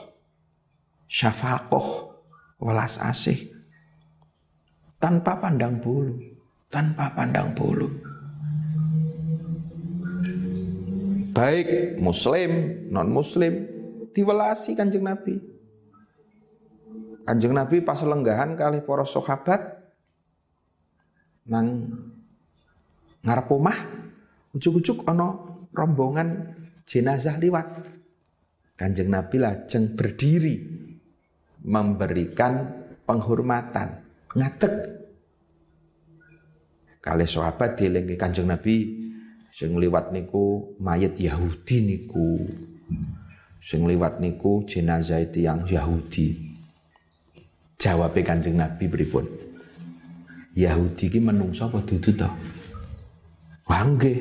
Syafaqoh, 1.10 1.90
welas 2.62 3.02
asih 3.02 3.50
tanpa 5.02 5.42
pandang 5.42 5.82
bulu 5.82 6.14
tanpa 6.70 7.10
pandang 7.18 7.58
bulu. 7.58 8.15
Baik 11.36 12.00
muslim, 12.00 12.52
non 12.88 13.12
muslim, 13.12 13.68
diwelasi 14.16 14.72
kanjeng 14.72 15.04
Nabi. 15.04 15.36
Kanjeng 17.28 17.52
Nabi 17.52 17.84
pas 17.84 18.00
lenggahan 18.00 18.56
kali 18.56 18.80
para 18.80 19.04
sahabat 19.04 19.84
nang 21.44 21.92
ngarep 23.20 23.50
omah 23.52 23.78
ujuk-ujuk 24.56 25.04
ana 25.04 25.36
rombongan 25.76 26.56
jenazah 26.88 27.36
liwat. 27.36 27.84
Kanjeng 28.80 29.12
Nabi 29.12 29.36
lajeng 29.44 29.92
berdiri 29.92 30.56
memberikan 31.68 32.84
penghormatan, 33.04 34.04
ngatek 34.32 34.96
Kali 37.06 37.30
sahabat 37.30 37.78
dielingi 37.78 38.18
Kanjeng 38.18 38.50
Nabi 38.50 39.05
sing 39.56 39.80
liwat 39.80 40.12
niku 40.12 40.76
mayat 40.84 41.16
Yahudi 41.16 41.80
niku. 41.80 42.44
Sing 43.64 43.88
liwat 43.88 44.20
niku 44.20 44.68
jenazah 44.68 45.24
itu 45.24 45.48
yang 45.48 45.64
Yahudi. 45.64 46.36
Jawab 47.80 48.20
Kanjeng 48.20 48.60
Nabi 48.60 48.92
pripun? 48.92 49.24
Yahudi 50.60 51.08
ki 51.08 51.20
menungso 51.24 51.72
apa 51.72 51.80
dudu 51.88 52.12
to? 52.12 52.28
Wangge. 53.72 54.16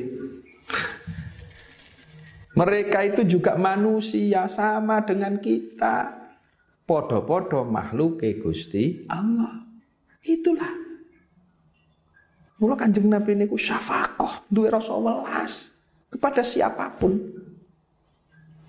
Mereka 2.59 2.99
itu 3.03 3.23
juga 3.27 3.59
manusia 3.59 4.47
sama 4.47 5.03
dengan 5.03 5.43
kita. 5.43 6.15
Podo-podo 6.87 7.67
makhluk 7.67 8.23
Gusti 8.39 9.07
Allah. 9.11 9.67
Itulah 10.23 10.84
Mula 12.63 12.79
kanjeng 12.79 13.11
Nabi 13.11 13.35
ini 13.35 13.51
ku 13.51 13.59
syafakoh, 13.59 14.47
duwe 14.47 14.71
rasa 14.71 14.95
welas 14.95 15.75
kepada 16.07 16.47
siapa 16.47 16.87
pun. 16.95 17.19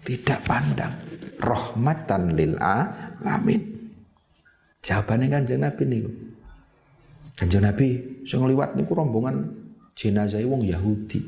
Tidak 0.02 0.40
pandang 0.42 0.94
rahmatan 1.38 2.34
lil 2.34 2.58
alamin. 2.58 3.62
Jawabannya 4.82 5.28
kanjeng 5.30 5.62
Nabi 5.62 5.84
niku. 5.86 6.12
Kanjeng 7.38 7.66
Nabi 7.66 7.88
sing 8.26 8.42
liwat 8.42 8.74
niku 8.74 8.98
rombongan 8.98 9.54
jenazah 9.94 10.42
wong 10.46 10.66
Yahudi. 10.66 11.22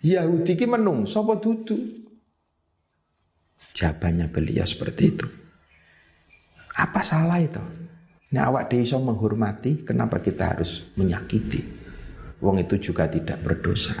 Yahudi 0.00 0.52
ki 0.56 0.66
menung 0.68 1.04
sapa 1.04 1.36
dudu? 1.36 1.76
Jawabannya 3.72 4.32
beliau 4.32 4.64
seperti 4.64 5.02
itu. 5.08 5.26
Apa 6.76 7.04
salah 7.04 7.40
itu? 7.40 7.62
Nah 8.32 8.48
awak 8.48 8.72
dia 8.72 8.96
menghormati, 8.96 9.84
kenapa 9.84 10.18
kita 10.24 10.56
harus 10.56 10.88
menyakiti? 10.96 11.81
Wong 12.42 12.58
itu 12.58 12.90
juga 12.90 13.06
tidak 13.06 13.38
berdosa. 13.40 13.94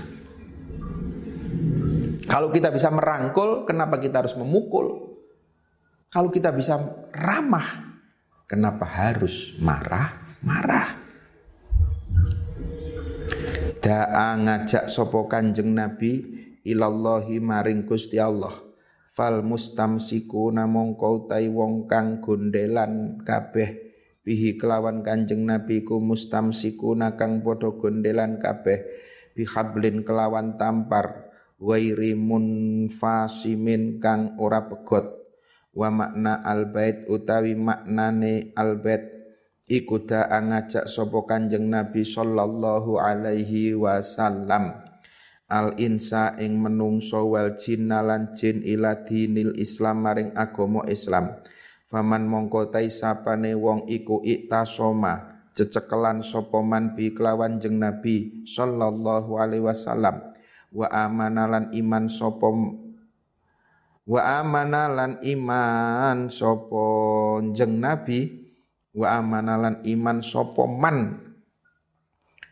Kalau 2.26 2.50
kita 2.50 2.74
bisa 2.74 2.90
merangkul, 2.90 3.62
kenapa 3.62 4.02
kita 4.02 4.26
harus 4.26 4.34
memukul? 4.34 5.14
Kalau 6.10 6.28
kita 6.28 6.50
bisa 6.52 6.76
ramah, 7.14 8.02
kenapa 8.50 8.84
harus 8.84 9.54
marah-marah? 9.62 10.98
Da'a 13.82 14.38
ngajak 14.38 14.86
sopo 14.86 15.26
kanjeng 15.26 15.74
Nabi 15.74 16.22
ilallahi 16.62 17.42
maring 17.42 17.82
Gusti 17.86 18.18
Allah. 18.18 18.54
Fal 19.12 19.44
mustamsiku 19.44 20.48
namong 20.54 20.96
kau 20.96 21.28
tai 21.28 21.50
wong 21.50 21.84
kang 21.84 22.24
gondelan 22.24 23.20
kabeh 23.20 23.91
bihi 24.22 24.54
kelawan 24.54 25.02
kanjeng 25.02 25.42
nabi 25.42 25.82
ku 25.82 25.98
mustamsiku 25.98 26.94
nakang 26.94 27.42
podo 27.42 27.74
gondelan 27.78 28.38
kabeh. 28.38 28.86
Bihablin 29.34 30.06
kelawan 30.06 30.56
tampar. 30.56 31.30
Wairi 31.62 32.18
munfasimin 32.18 34.02
kang 34.02 34.34
ora 34.38 34.66
pegot. 34.66 35.06
Wa 35.70 35.94
makna 35.94 36.42
albait 36.42 37.06
utawi 37.06 37.54
maknane 37.54 38.50
albait. 38.58 39.10
Iku 39.70 40.04
da 40.04 40.26
ngajak 40.26 40.90
sapa 40.90 41.22
kanjeng 41.22 41.70
nabi 41.70 42.02
sallallahu 42.02 42.98
alaihi 42.98 43.78
wasallam. 43.78 44.74
Al 45.46 45.78
insa 45.78 46.34
ing 46.40 46.58
menungso 46.58 47.28
wal 47.30 47.54
jinnalan 47.60 48.34
jin 48.34 48.64
ila 48.64 49.04
dinil 49.04 49.54
islam 49.60 50.02
maring 50.02 50.32
agama 50.34 50.82
islam 50.88 51.44
Faman 51.92 52.24
mongko 52.24 52.72
tai 52.72 52.88
sapane 52.88 53.52
wong 53.52 53.84
iku 53.84 54.24
iktasoma 54.24 55.44
cecekelan 55.52 56.24
sapa 56.24 56.64
man 56.64 56.96
bi 56.96 57.12
kelawan 57.12 57.60
jeng 57.60 57.76
Nabi 57.76 58.48
sallallahu 58.48 59.36
alaihi 59.36 59.60
wasallam. 59.60 60.32
Wa 60.72 60.88
amanalan 60.88 61.68
iman 61.76 62.08
sapa 62.08 62.48
wa 64.08 64.20
amanalan 64.24 65.20
iman 65.20 66.32
sapa 66.32 66.84
jeng 67.52 67.76
Nabi 67.76 68.40
wa 68.96 69.12
amanalan 69.12 69.84
iman 69.84 70.24
sapa 70.24 70.64
man 70.64 71.20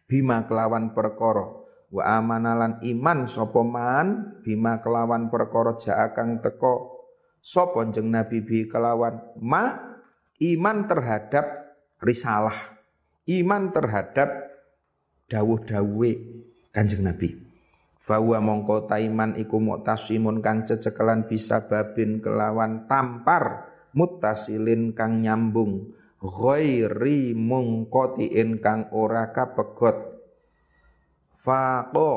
bima 0.05 0.45
kelawan 0.45 0.93
perkara 0.93 1.49
wa 1.88 2.03
amanalan 2.05 2.76
iman 2.84 3.24
sapa 3.24 3.64
man 3.64 4.36
bima 4.45 4.84
kelawan 4.84 5.32
perkara 5.32 5.80
jaakang 5.80 6.45
teko 6.45 6.99
sapa 7.41 7.88
jeng 7.93 8.12
nabi 8.12 8.45
bi 8.45 8.68
kelawan? 8.68 9.20
Ma 9.41 9.76
iman 10.41 10.88
terhadap 10.88 11.76
risalah. 12.01 12.57
Iman 13.28 13.70
terhadap 13.70 14.28
dawuh-dawuhe 15.28 16.12
Kanjeng 16.72 17.05
Nabi. 17.05 17.36
Fawa 18.01 18.41
mongko 18.41 18.88
taiman 18.88 19.36
iku 19.36 19.61
muktasimun 19.61 20.41
kang 20.41 20.64
cecekelan 20.64 21.28
bisa 21.28 21.68
babin 21.68 22.24
kelawan 22.24 22.88
tampar 22.88 23.68
mutasilin 23.93 24.97
kang 24.97 25.20
nyambung. 25.20 25.93
Ghairi 26.20 27.32
mungkotiin 27.36 28.61
kang 28.61 28.88
ora 28.93 29.32
kapegot. 29.32 30.20
Faqo 31.36 32.12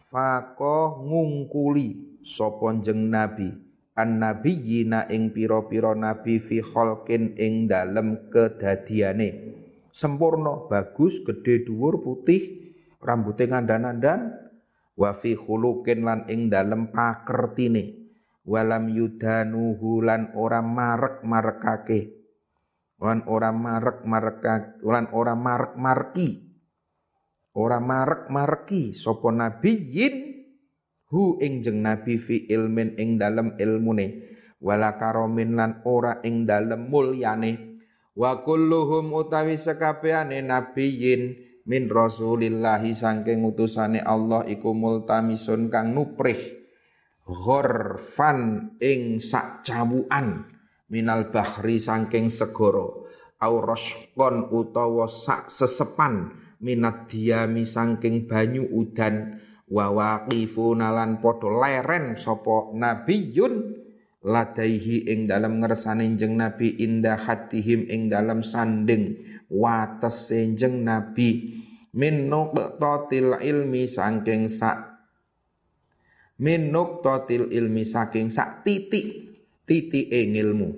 faqo 0.00 1.04
ngungkuli 1.04 2.20
sapa 2.24 2.72
jeng 2.80 3.12
nabi 3.12 3.63
an 3.94 4.18
nabiyina 4.18 5.06
ing 5.10 5.30
pira-pira 5.30 5.94
nabi 5.94 6.42
fi 6.42 6.58
khalqin 6.62 7.38
ing 7.38 7.70
dalem 7.70 8.30
kedadiane 8.30 9.62
sempurna, 9.94 10.66
bagus, 10.66 11.22
gede, 11.22 11.62
dhuwur, 11.62 12.02
putih, 12.02 12.74
rambutnya 12.98 13.54
ngandan-andan, 13.54 14.34
wa 14.98 15.14
fi 15.14 15.38
khuluqin 15.38 16.02
lan 16.02 16.26
ing 16.26 16.50
dalem 16.50 16.90
pakertine. 16.90 18.02
Walam 18.44 18.92
yudanuhu 18.92 20.04
lan 20.04 20.36
ora 20.36 20.60
marek-marekake. 20.60 22.12
Lan 23.00 23.24
ora 23.24 23.54
marek-marekake, 23.54 24.84
lan 24.84 25.08
ora 25.16 25.32
marek-marki. 25.32 26.28
Ora 27.54 27.78
marek-marki 27.78 28.92
sapa 28.92 29.30
nabiyin 29.30 30.33
hu 31.14 31.38
ing 31.38 31.62
jeng 31.62 31.86
nabi 31.86 32.18
fi 32.18 32.50
ilmin 32.50 32.98
ing 32.98 33.22
dalem 33.22 33.54
ilmune. 33.54 34.34
Wala 34.58 34.98
karomin 34.98 35.54
lan 35.54 35.86
ora 35.86 36.18
ing 36.26 36.42
dalem 36.42 36.90
mulyane. 36.90 37.78
Wa 38.18 38.42
kulluhum 38.42 39.14
utawi 39.14 39.54
sekabehane 39.54 40.42
nabiyyin 40.42 41.38
min 41.70 41.86
rasulillahi 41.86 42.90
sangking 42.90 43.46
utusane 43.46 44.02
Allah 44.02 44.42
iku 44.50 44.74
multamisun 44.74 45.70
kang 45.70 45.94
nuprih. 45.94 46.66
Ghorfan 47.24 48.74
ing 48.82 49.22
sak 49.22 49.62
cawuan 49.62 50.50
minal 50.90 51.32
bahri 51.32 51.80
sangking 51.80 52.28
segoro 52.28 53.08
au 53.40 53.60
roskon 53.60 54.48
utawa 54.52 55.08
sak 55.08 55.48
sesepan 55.48 56.32
minat 56.64 57.08
diami 57.12 57.64
sangking 57.64 58.24
banyu 58.24 58.64
udan 58.72 59.40
wa 59.70 59.86
waqifuna 59.88 60.92
lan 60.92 61.20
padha 61.20 61.48
leren 61.48 62.20
sapa 62.20 62.72
nabiyun 62.76 63.84
ladaihi 64.24 65.08
ing 65.12 65.28
dalam 65.28 65.60
ngersane 65.60 66.08
jeng 66.16 66.40
Nabi 66.40 66.80
indah 66.80 67.20
hatihim 67.20 67.84
ing 67.92 68.08
dalam 68.08 68.40
sanding 68.40 69.20
wates 69.52 70.32
jeng 70.56 70.82
Nabi. 70.82 71.60
Min 71.94 72.26
nuqtatil 72.26 73.38
ilmi 73.38 73.86
saking 73.86 74.50
sak 74.50 74.94
min 76.42 76.74
nuqtatil 76.74 77.54
ilmi 77.54 77.86
saking 77.86 78.34
sak 78.34 78.66
titik 78.66 79.30
titik 79.62 80.10
ing 80.10 80.34
ilmu 80.34 80.74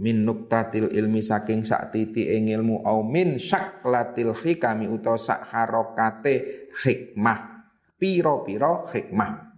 min 0.00 0.24
nuqtatil 0.24 0.88
ilmi 0.88 1.20
saking 1.20 1.68
sak 1.68 1.92
titik 1.92 2.24
ing 2.24 2.48
ilmu 2.48 2.80
au 2.80 3.04
min 3.04 3.36
syaklatil 3.36 4.32
hikami 4.32 4.88
utawa 4.88 5.20
sak 5.20 5.52
harokate 5.52 6.64
hikmah 6.80 7.53
piro-piro 8.04 8.84
hikmah. 8.92 9.56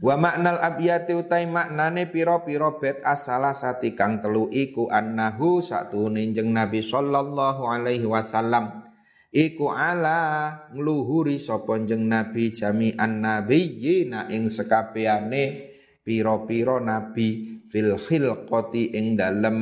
Wa 0.00 0.16
maknal 0.16 0.56
abiyati 0.64 1.12
utai 1.12 1.44
maknane 1.44 2.08
piro-piro 2.08 2.80
bet 2.80 3.04
asala 3.04 3.52
sati 3.52 3.92
kang 3.92 4.24
telu 4.24 4.48
iku 4.48 4.88
annahu 4.88 5.60
satu 5.60 6.08
ninjeng 6.08 6.48
Nabi 6.48 6.80
sallallahu 6.80 7.68
alaihi 7.68 8.08
wasallam. 8.08 8.88
Iku 9.28 9.68
ala 9.68 10.48
ngluhuri 10.72 11.36
sapa 11.36 11.76
jeng 11.84 12.08
Nabi 12.08 12.56
jami'an 12.56 13.20
nabiyyina 13.20 14.32
ing 14.32 14.48
sekabeane 14.48 15.68
piro-piro 16.00 16.80
nabi 16.80 17.60
fil 17.68 18.00
khilqati 18.00 18.96
ing 18.96 19.20
dalem 19.20 19.58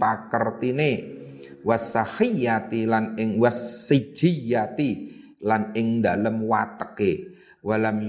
pakertine. 0.00 1.20
Wasahiyati 1.62 2.88
lan 2.90 3.14
ing 3.20 3.38
wasijiyati 3.38 5.11
lan 5.42 5.74
ing 5.74 6.00
dalem 6.00 6.46
wateke. 6.46 7.34
Walam 7.62 8.02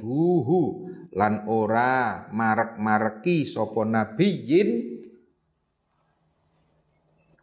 buhu 0.00 0.88
lan 1.12 1.44
ora 1.44 2.24
marek-mareki 2.32 3.44
sapa 3.44 3.84
nabiyin 3.84 5.00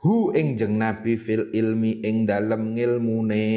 hu 0.01 0.33
ing 0.33 0.57
jeng 0.57 0.81
nabi 0.81 1.13
fil 1.13 1.53
ilmi 1.53 2.01
ing 2.01 2.25
dalem 2.25 2.73
ngilmune. 2.73 3.49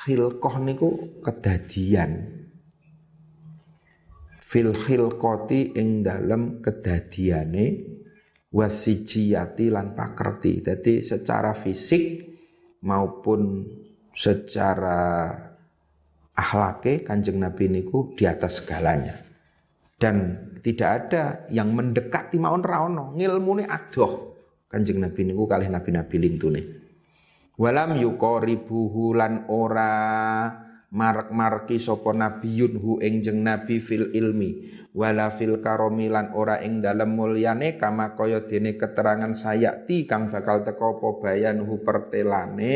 Khilqah 0.00 0.56
niku 0.64 1.20
kedadian. 1.20 2.40
Fil 4.40 4.72
khilqati 4.72 5.76
ing 5.76 6.00
dalem 6.00 6.64
kedadiane 6.64 7.66
wasijiyati 8.50 9.70
lan 9.70 9.94
pakerti. 9.94 10.62
Jadi 10.62 11.00
secara 11.00 11.54
fisik 11.54 12.26
maupun 12.82 13.66
secara 14.10 15.30
akhlake 16.34 17.06
kanjeng 17.06 17.38
Nabi 17.38 17.70
niku 17.70 18.12
di 18.18 18.26
atas 18.26 18.62
segalanya. 18.62 19.14
Dan 20.00 20.48
tidak 20.64 20.90
ada 20.90 21.24
yang 21.52 21.76
mendekati 21.76 22.40
maun 22.40 22.64
raono, 22.64 23.12
ngilmune 23.14 23.68
adoh. 23.68 24.32
Kanjeng 24.70 25.02
Nabi 25.02 25.28
niku 25.28 25.44
kalih 25.50 25.68
nabi-nabi 25.68 26.16
lintune. 26.16 26.62
Walam 27.60 28.00
yuqaribuhu 28.00 29.12
lan 29.12 29.44
ora 29.52 29.92
marak-marki 30.90 31.76
sapa 31.76 32.16
nabiyun 32.16 32.80
hu 32.80 32.98
ing 32.98 33.22
jeng 33.22 33.44
nabi 33.46 33.78
fil 33.78 34.10
ilmi 34.10 34.79
wala 34.90 35.30
fil 35.30 35.62
karomi 35.62 36.10
lan 36.10 36.34
ora 36.34 36.58
ing 36.58 36.82
dalem 36.82 37.14
mulyane 37.14 37.78
kama 37.78 38.18
kaya 38.18 38.42
dene 38.42 38.74
keterangan 38.74 39.30
sayakti 39.30 40.06
kang 40.10 40.34
bakal 40.34 40.66
teko 40.66 40.98
apa 40.98 41.08
bayan 41.22 41.62
pertelane 41.62 42.74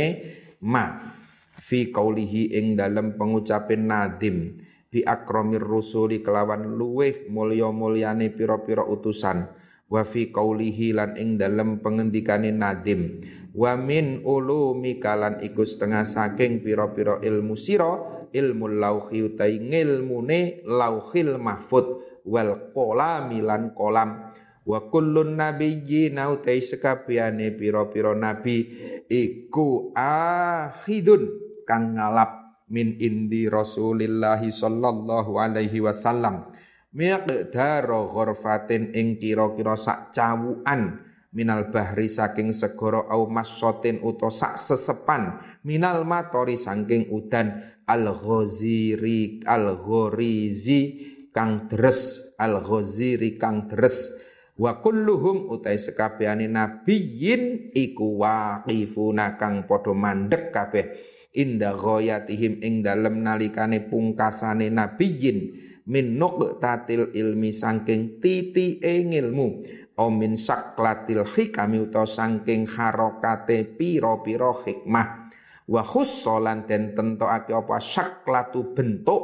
ma 0.62 1.14
fi 1.58 1.90
qaulihi 1.90 2.54
ing 2.54 2.78
dalem 2.78 3.18
pengucapin 3.18 3.90
nadim 3.90 4.62
bi 4.94 5.02
akromir 5.02 5.58
rusuli 5.58 6.22
kelawan 6.22 6.78
luweh 6.78 7.26
mulya-mulyane 7.26 8.30
pira-pira 8.30 8.86
utusan 8.86 9.50
wa 9.90 10.02
fi 10.06 10.30
qaulihi 10.30 10.94
lan 10.94 11.18
ing 11.18 11.34
dalem 11.34 11.82
pengendikane 11.82 12.54
nadim 12.54 13.26
wa 13.54 13.78
min 13.78 14.26
ulumi 14.26 14.98
kalan 14.98 15.38
iku 15.38 15.62
setengah 15.62 16.02
saking 16.02 16.58
pira-pira 16.60 17.22
ilmu 17.22 17.54
sira 17.54 18.26
ilmu 18.34 18.66
lauhi 18.66 19.30
utai 19.30 19.62
ngilmune 19.62 20.66
lauhil 20.66 21.38
mahfud 21.38 22.02
wal 22.26 22.74
kolami 22.74 23.38
lan 23.38 23.70
kolam. 23.72 24.34
Wa 24.64 24.88
kullun 24.88 25.36
nabiyyina 25.36 26.32
utai 26.32 26.64
sekabehane 26.64 27.52
pira-pira 27.52 28.16
nabi 28.16 28.64
iku 29.06 29.92
akhidun 29.92 31.22
kang 31.68 31.94
ngalap 31.94 32.64
min 32.72 32.96
indi 32.96 33.44
Rasulillah 33.44 34.40
sallallahu 34.40 35.36
alaihi 35.36 35.84
wasallam. 35.84 36.48
Miqdaro 36.96 38.08
ghurfatin 38.08 38.96
ing 38.96 39.20
kira-kira 39.20 39.76
sak 39.76 40.16
cawuan 40.16 41.03
minal 41.34 41.68
bahri 41.74 42.06
saking 42.06 42.54
segara 42.54 43.10
au 43.10 43.26
masotin 43.26 43.98
uta 44.00 44.30
sak 44.30 44.54
sesepan 44.54 45.42
minal 45.66 46.06
matori 46.06 46.54
saking 46.54 47.10
udan 47.10 47.74
al 47.84 48.14
ghaziri 48.14 49.42
al 49.44 49.76
ghorizi 49.76 51.12
kang 51.34 51.66
deres 51.66 52.32
al 52.38 52.62
ghaziri 52.62 53.34
kang 53.36 53.66
deres. 53.66 54.14
Wa 54.54 54.78
kulluhum 54.78 55.50
utai 55.50 55.74
sekabehane 55.74 56.46
nabiyyin 56.46 57.74
iku 57.74 58.22
waqifuna 58.22 59.34
kang 59.34 59.66
padha 59.66 59.90
mandek 59.90 60.54
kabeh. 60.54 60.94
Inda 61.34 61.74
ghayatihim 61.74 62.62
ing 62.62 62.86
dalem 62.86 63.26
nalikane 63.26 63.90
pungkasane 63.90 64.70
nabiyin 64.70 65.58
min 65.90 66.14
nuqtatil 66.14 67.10
ilmi 67.10 67.50
saking 67.50 68.22
titi 68.22 68.78
ilmu 68.78 69.66
o 69.94 70.10
min 70.10 70.34
saklatil 70.34 71.22
hikami 71.22 71.86
utawa 71.86 72.06
saking 72.06 72.66
harokate 72.66 73.62
piro-piro 73.78 74.58
hikmah. 74.62 75.30
Wa 75.64 75.82
khussolan 75.86 76.68
den 76.68 76.92
tentokake 76.92 77.54
apa? 77.54 77.78
Saklatu 77.80 78.74
bentuk 78.74 79.22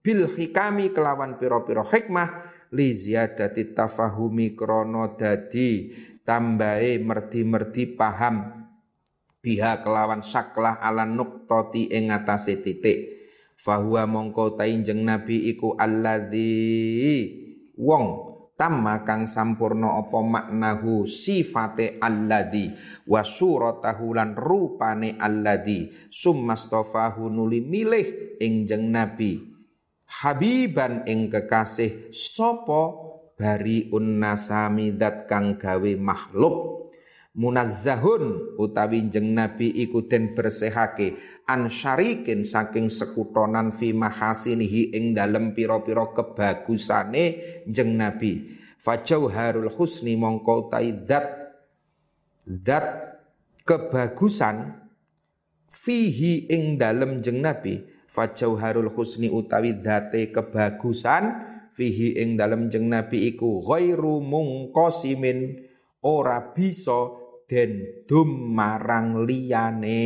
bil 0.00 0.30
hikami 0.30 0.94
kelawan 0.94 1.36
piro-piro 1.36 1.84
hikmah. 1.84 2.54
Li 2.74 2.90
ziyadati 2.90 3.74
tafahumi 3.74 4.58
krono 4.58 5.14
dadi 5.14 5.94
tambahe 6.26 6.98
merdi-merdi 6.98 7.94
paham. 7.94 8.66
Biha 9.38 9.86
kelawan 9.86 10.26
saklah 10.26 10.82
ala 10.82 11.06
nuktoti 11.06 11.86
ing 11.94 12.10
atase 12.10 12.58
titik. 12.58 13.14
Fahuwa 13.56 14.04
mongko 14.04 14.58
tainjeng 14.58 15.06
nabi 15.06 15.48
iku 15.48 15.78
alladzi 15.78 16.50
wong 17.78 18.35
tamma 18.56 19.04
kang 19.04 19.28
sampurna 19.28 20.00
apa 20.00 20.18
maknahu 20.24 21.04
sifate 21.04 22.00
alladzi 22.00 22.72
wa 23.04 23.20
suratahu 23.20 24.16
lan 24.16 24.32
rupane 24.32 25.20
alladzi 25.20 25.92
summastofahu 26.08 27.28
nuli 27.28 27.60
milih 27.60 28.40
ing 28.40 28.64
nabi. 28.88 29.44
Habiban 30.06 31.04
ing 31.04 31.28
kekasih 31.28 32.10
sapa? 32.10 33.04
Bari 33.36 33.92
unnasami 33.92 34.96
dat 34.96 35.28
kang 35.28 35.60
gawe 35.60 35.92
makhluk 36.00 36.85
munazzahun 37.36 38.56
utawi 38.56 39.12
jeng 39.12 39.36
nabi 39.36 39.68
iku 39.68 40.08
den 40.08 40.32
bersihake 40.32 41.20
an 41.44 41.68
syarikin 41.68 42.42
saking 42.48 42.88
sekutonan 42.88 43.76
fi 43.76 43.92
mahasinihi 43.92 44.96
ing 44.96 45.12
dalem 45.12 45.52
pira-pira 45.52 46.10
kebagusane 46.16 47.24
jeng 47.68 47.94
nabi. 47.94 48.56
Fajauharul 48.80 49.68
husni 49.68 50.16
mongko 50.16 50.72
tai 50.72 50.96
dat 51.04 51.26
kebagusan 53.66 54.78
fihi 55.68 56.48
ing 56.48 56.80
dalem 56.80 57.20
jeng 57.20 57.44
nabi. 57.44 57.84
Fajauharul 58.08 58.88
husni 58.96 59.28
utawi 59.28 59.76
date 59.76 60.32
kebagusan 60.32 61.24
fihi 61.76 62.16
ing 62.16 62.40
dalem 62.40 62.72
jeng 62.72 62.88
nabi 62.88 63.28
iku 63.28 63.60
ghairu 63.60 64.24
mungqasimin 64.24 65.60
ora 66.00 66.40
bisa 66.54 67.25
den 67.46 68.02
dum 68.06 68.54
marang 68.54 69.26
liyane. 69.26 70.02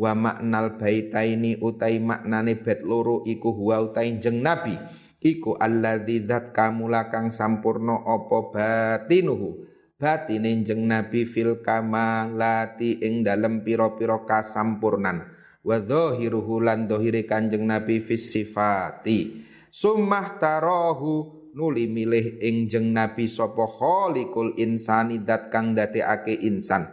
Wa 0.00 0.16
maknal 0.16 0.80
baitaini 0.80 1.60
utai 1.60 2.00
maknane 2.00 2.56
bet 2.56 2.80
loro 2.80 3.20
iku 3.28 3.52
huwa 3.52 3.84
utai 3.84 4.16
jeng 4.16 4.40
nabi. 4.40 4.76
Iku 5.20 5.60
alladzi 5.60 6.24
dzat 6.24 6.56
kamula 6.56 7.12
kang 7.12 7.28
sampurna 7.28 8.00
apa 8.08 8.38
batinuhu? 8.48 9.68
Batine 10.00 10.64
jeng 10.64 10.88
nabi 10.88 11.28
fil 11.28 11.60
kamalati 11.60 13.04
ing 13.04 13.20
dalem 13.20 13.60
pira-pira 13.60 14.24
kasampurnan. 14.24 15.28
Wa 15.60 15.76
dhahiruhu 15.76 16.64
lan 16.64 16.88
dhahire 16.88 17.28
kanjeng 17.28 17.68
nabi 17.68 18.00
fis 18.00 18.32
sifati. 18.32 19.44
Summah 19.68 20.40
tarahu 20.40 21.39
nuli 21.54 21.90
milih 21.90 22.38
ing 22.38 22.70
jeng 22.70 22.94
nabi 22.94 23.26
sapa 23.26 23.66
khalikul 23.66 24.54
insani 24.58 25.22
dat 25.22 25.50
kang 25.50 25.74
dadekake 25.74 26.34
insan. 26.46 26.90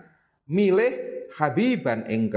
Milih 0.48 0.94
habiban 1.36 2.08
ing 2.08 2.32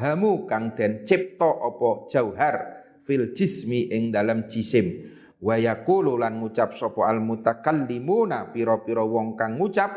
hamu 0.00 0.48
kang 0.48 0.72
den 0.72 1.04
cipta 1.04 1.46
apa 1.46 2.08
jauhar 2.08 2.56
fil 3.04 3.36
jismi 3.36 3.92
ing 3.92 4.10
dalam 4.10 4.48
jisim. 4.48 5.12
Wa 5.44 5.60
yaqulu 5.60 6.16
lan 6.16 6.40
ngucap 6.40 6.72
sapa 6.72 7.04
al 7.04 7.20
mutakallimuna 7.20 8.48
pira-pira 8.48 9.04
wong 9.04 9.36
kang 9.36 9.60
ngucap 9.60 9.92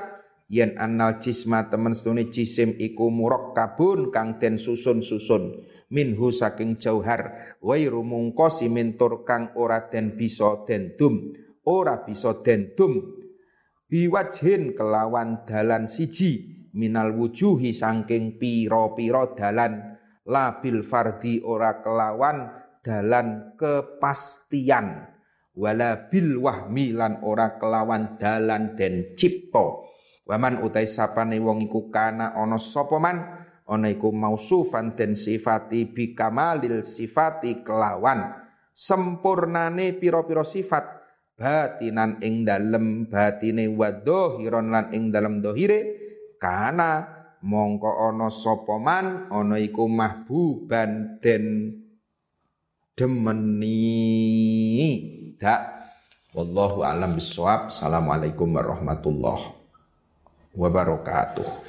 yen 0.51 0.75
annal 0.75 1.23
jisma 1.23 1.71
temen 1.71 1.95
stune 1.95 2.27
jisim 2.27 2.75
iku 2.75 3.07
murakkabun 3.07 4.11
kang 4.11 4.35
den 4.43 4.59
susun-susun. 4.59 5.63
Minhu 5.87 6.35
saking 6.35 6.75
jauhar 6.83 7.55
wa 7.63 7.79
mungqasimin 7.79 8.99
tur 8.99 9.23
kang 9.23 9.55
ora 9.55 9.87
den 9.87 10.19
bisa 10.19 10.67
den 10.67 10.99
dum 10.99 11.31
ora 11.67 12.01
bisa 12.01 12.39
dendum. 12.39 13.19
Biwajhin 13.87 14.75
kelawan 14.75 15.47
dalan 15.47 15.87
siji 15.87 16.67
minal 16.75 17.15
wujuhi 17.15 17.75
sangking 17.75 18.39
piro-piro 18.39 19.35
dalan. 19.35 19.99
Labil 20.27 20.83
fardi 20.83 21.39
ora 21.39 21.79
kelawan 21.79 22.51
dalan 22.83 23.55
kepastian. 23.55 25.07
Wala 25.55 26.07
bil 26.11 26.39
wahmi 26.39 26.91
lan 26.95 27.23
ora 27.23 27.55
kelawan 27.59 28.19
dalan 28.19 28.75
den 28.75 29.17
cipto 29.17 29.87
waman 30.27 30.59
utai 30.61 30.85
sapane 30.85 31.39
wong 31.39 31.65
iku 31.71 31.87
kana 31.87 32.35
ana 32.35 32.59
sapa 32.59 32.99
man? 32.99 33.17
Ana 33.67 33.91
iku 33.91 34.15
mausufan 34.15 34.95
den 34.95 35.11
sifati 35.15 35.91
bi 35.91 36.15
kamalil 36.15 36.87
sifati 36.87 37.63
kelawan. 37.67 38.31
Sempurnane 38.71 39.97
piro-piro 39.97 40.45
sifat 40.45 40.96
batinan 41.37 42.17
ing 42.25 42.41
dalem 42.41 43.05
batine 43.05 43.69
wa 43.69 43.93
dhahiran 43.93 44.73
lan 44.73 44.89
ing 44.89 45.13
dalem 45.13 45.37
dohire 45.39 45.93
kana 46.41 47.05
mongko 47.45 48.09
ana 48.09 48.33
sapa 48.33 48.81
man 48.81 49.29
ana 49.29 49.61
iku 49.61 49.85
mahbuban 49.85 51.21
den 51.21 51.77
demeni. 52.97 53.85
Dak. 55.37 55.77
Wallahu 56.33 56.81
alam 56.81 57.13
bisawab 57.13 57.69
assalamualaikum 57.69 58.49
warahmatullahi 58.57 59.53
wabarakatuh 60.57 61.67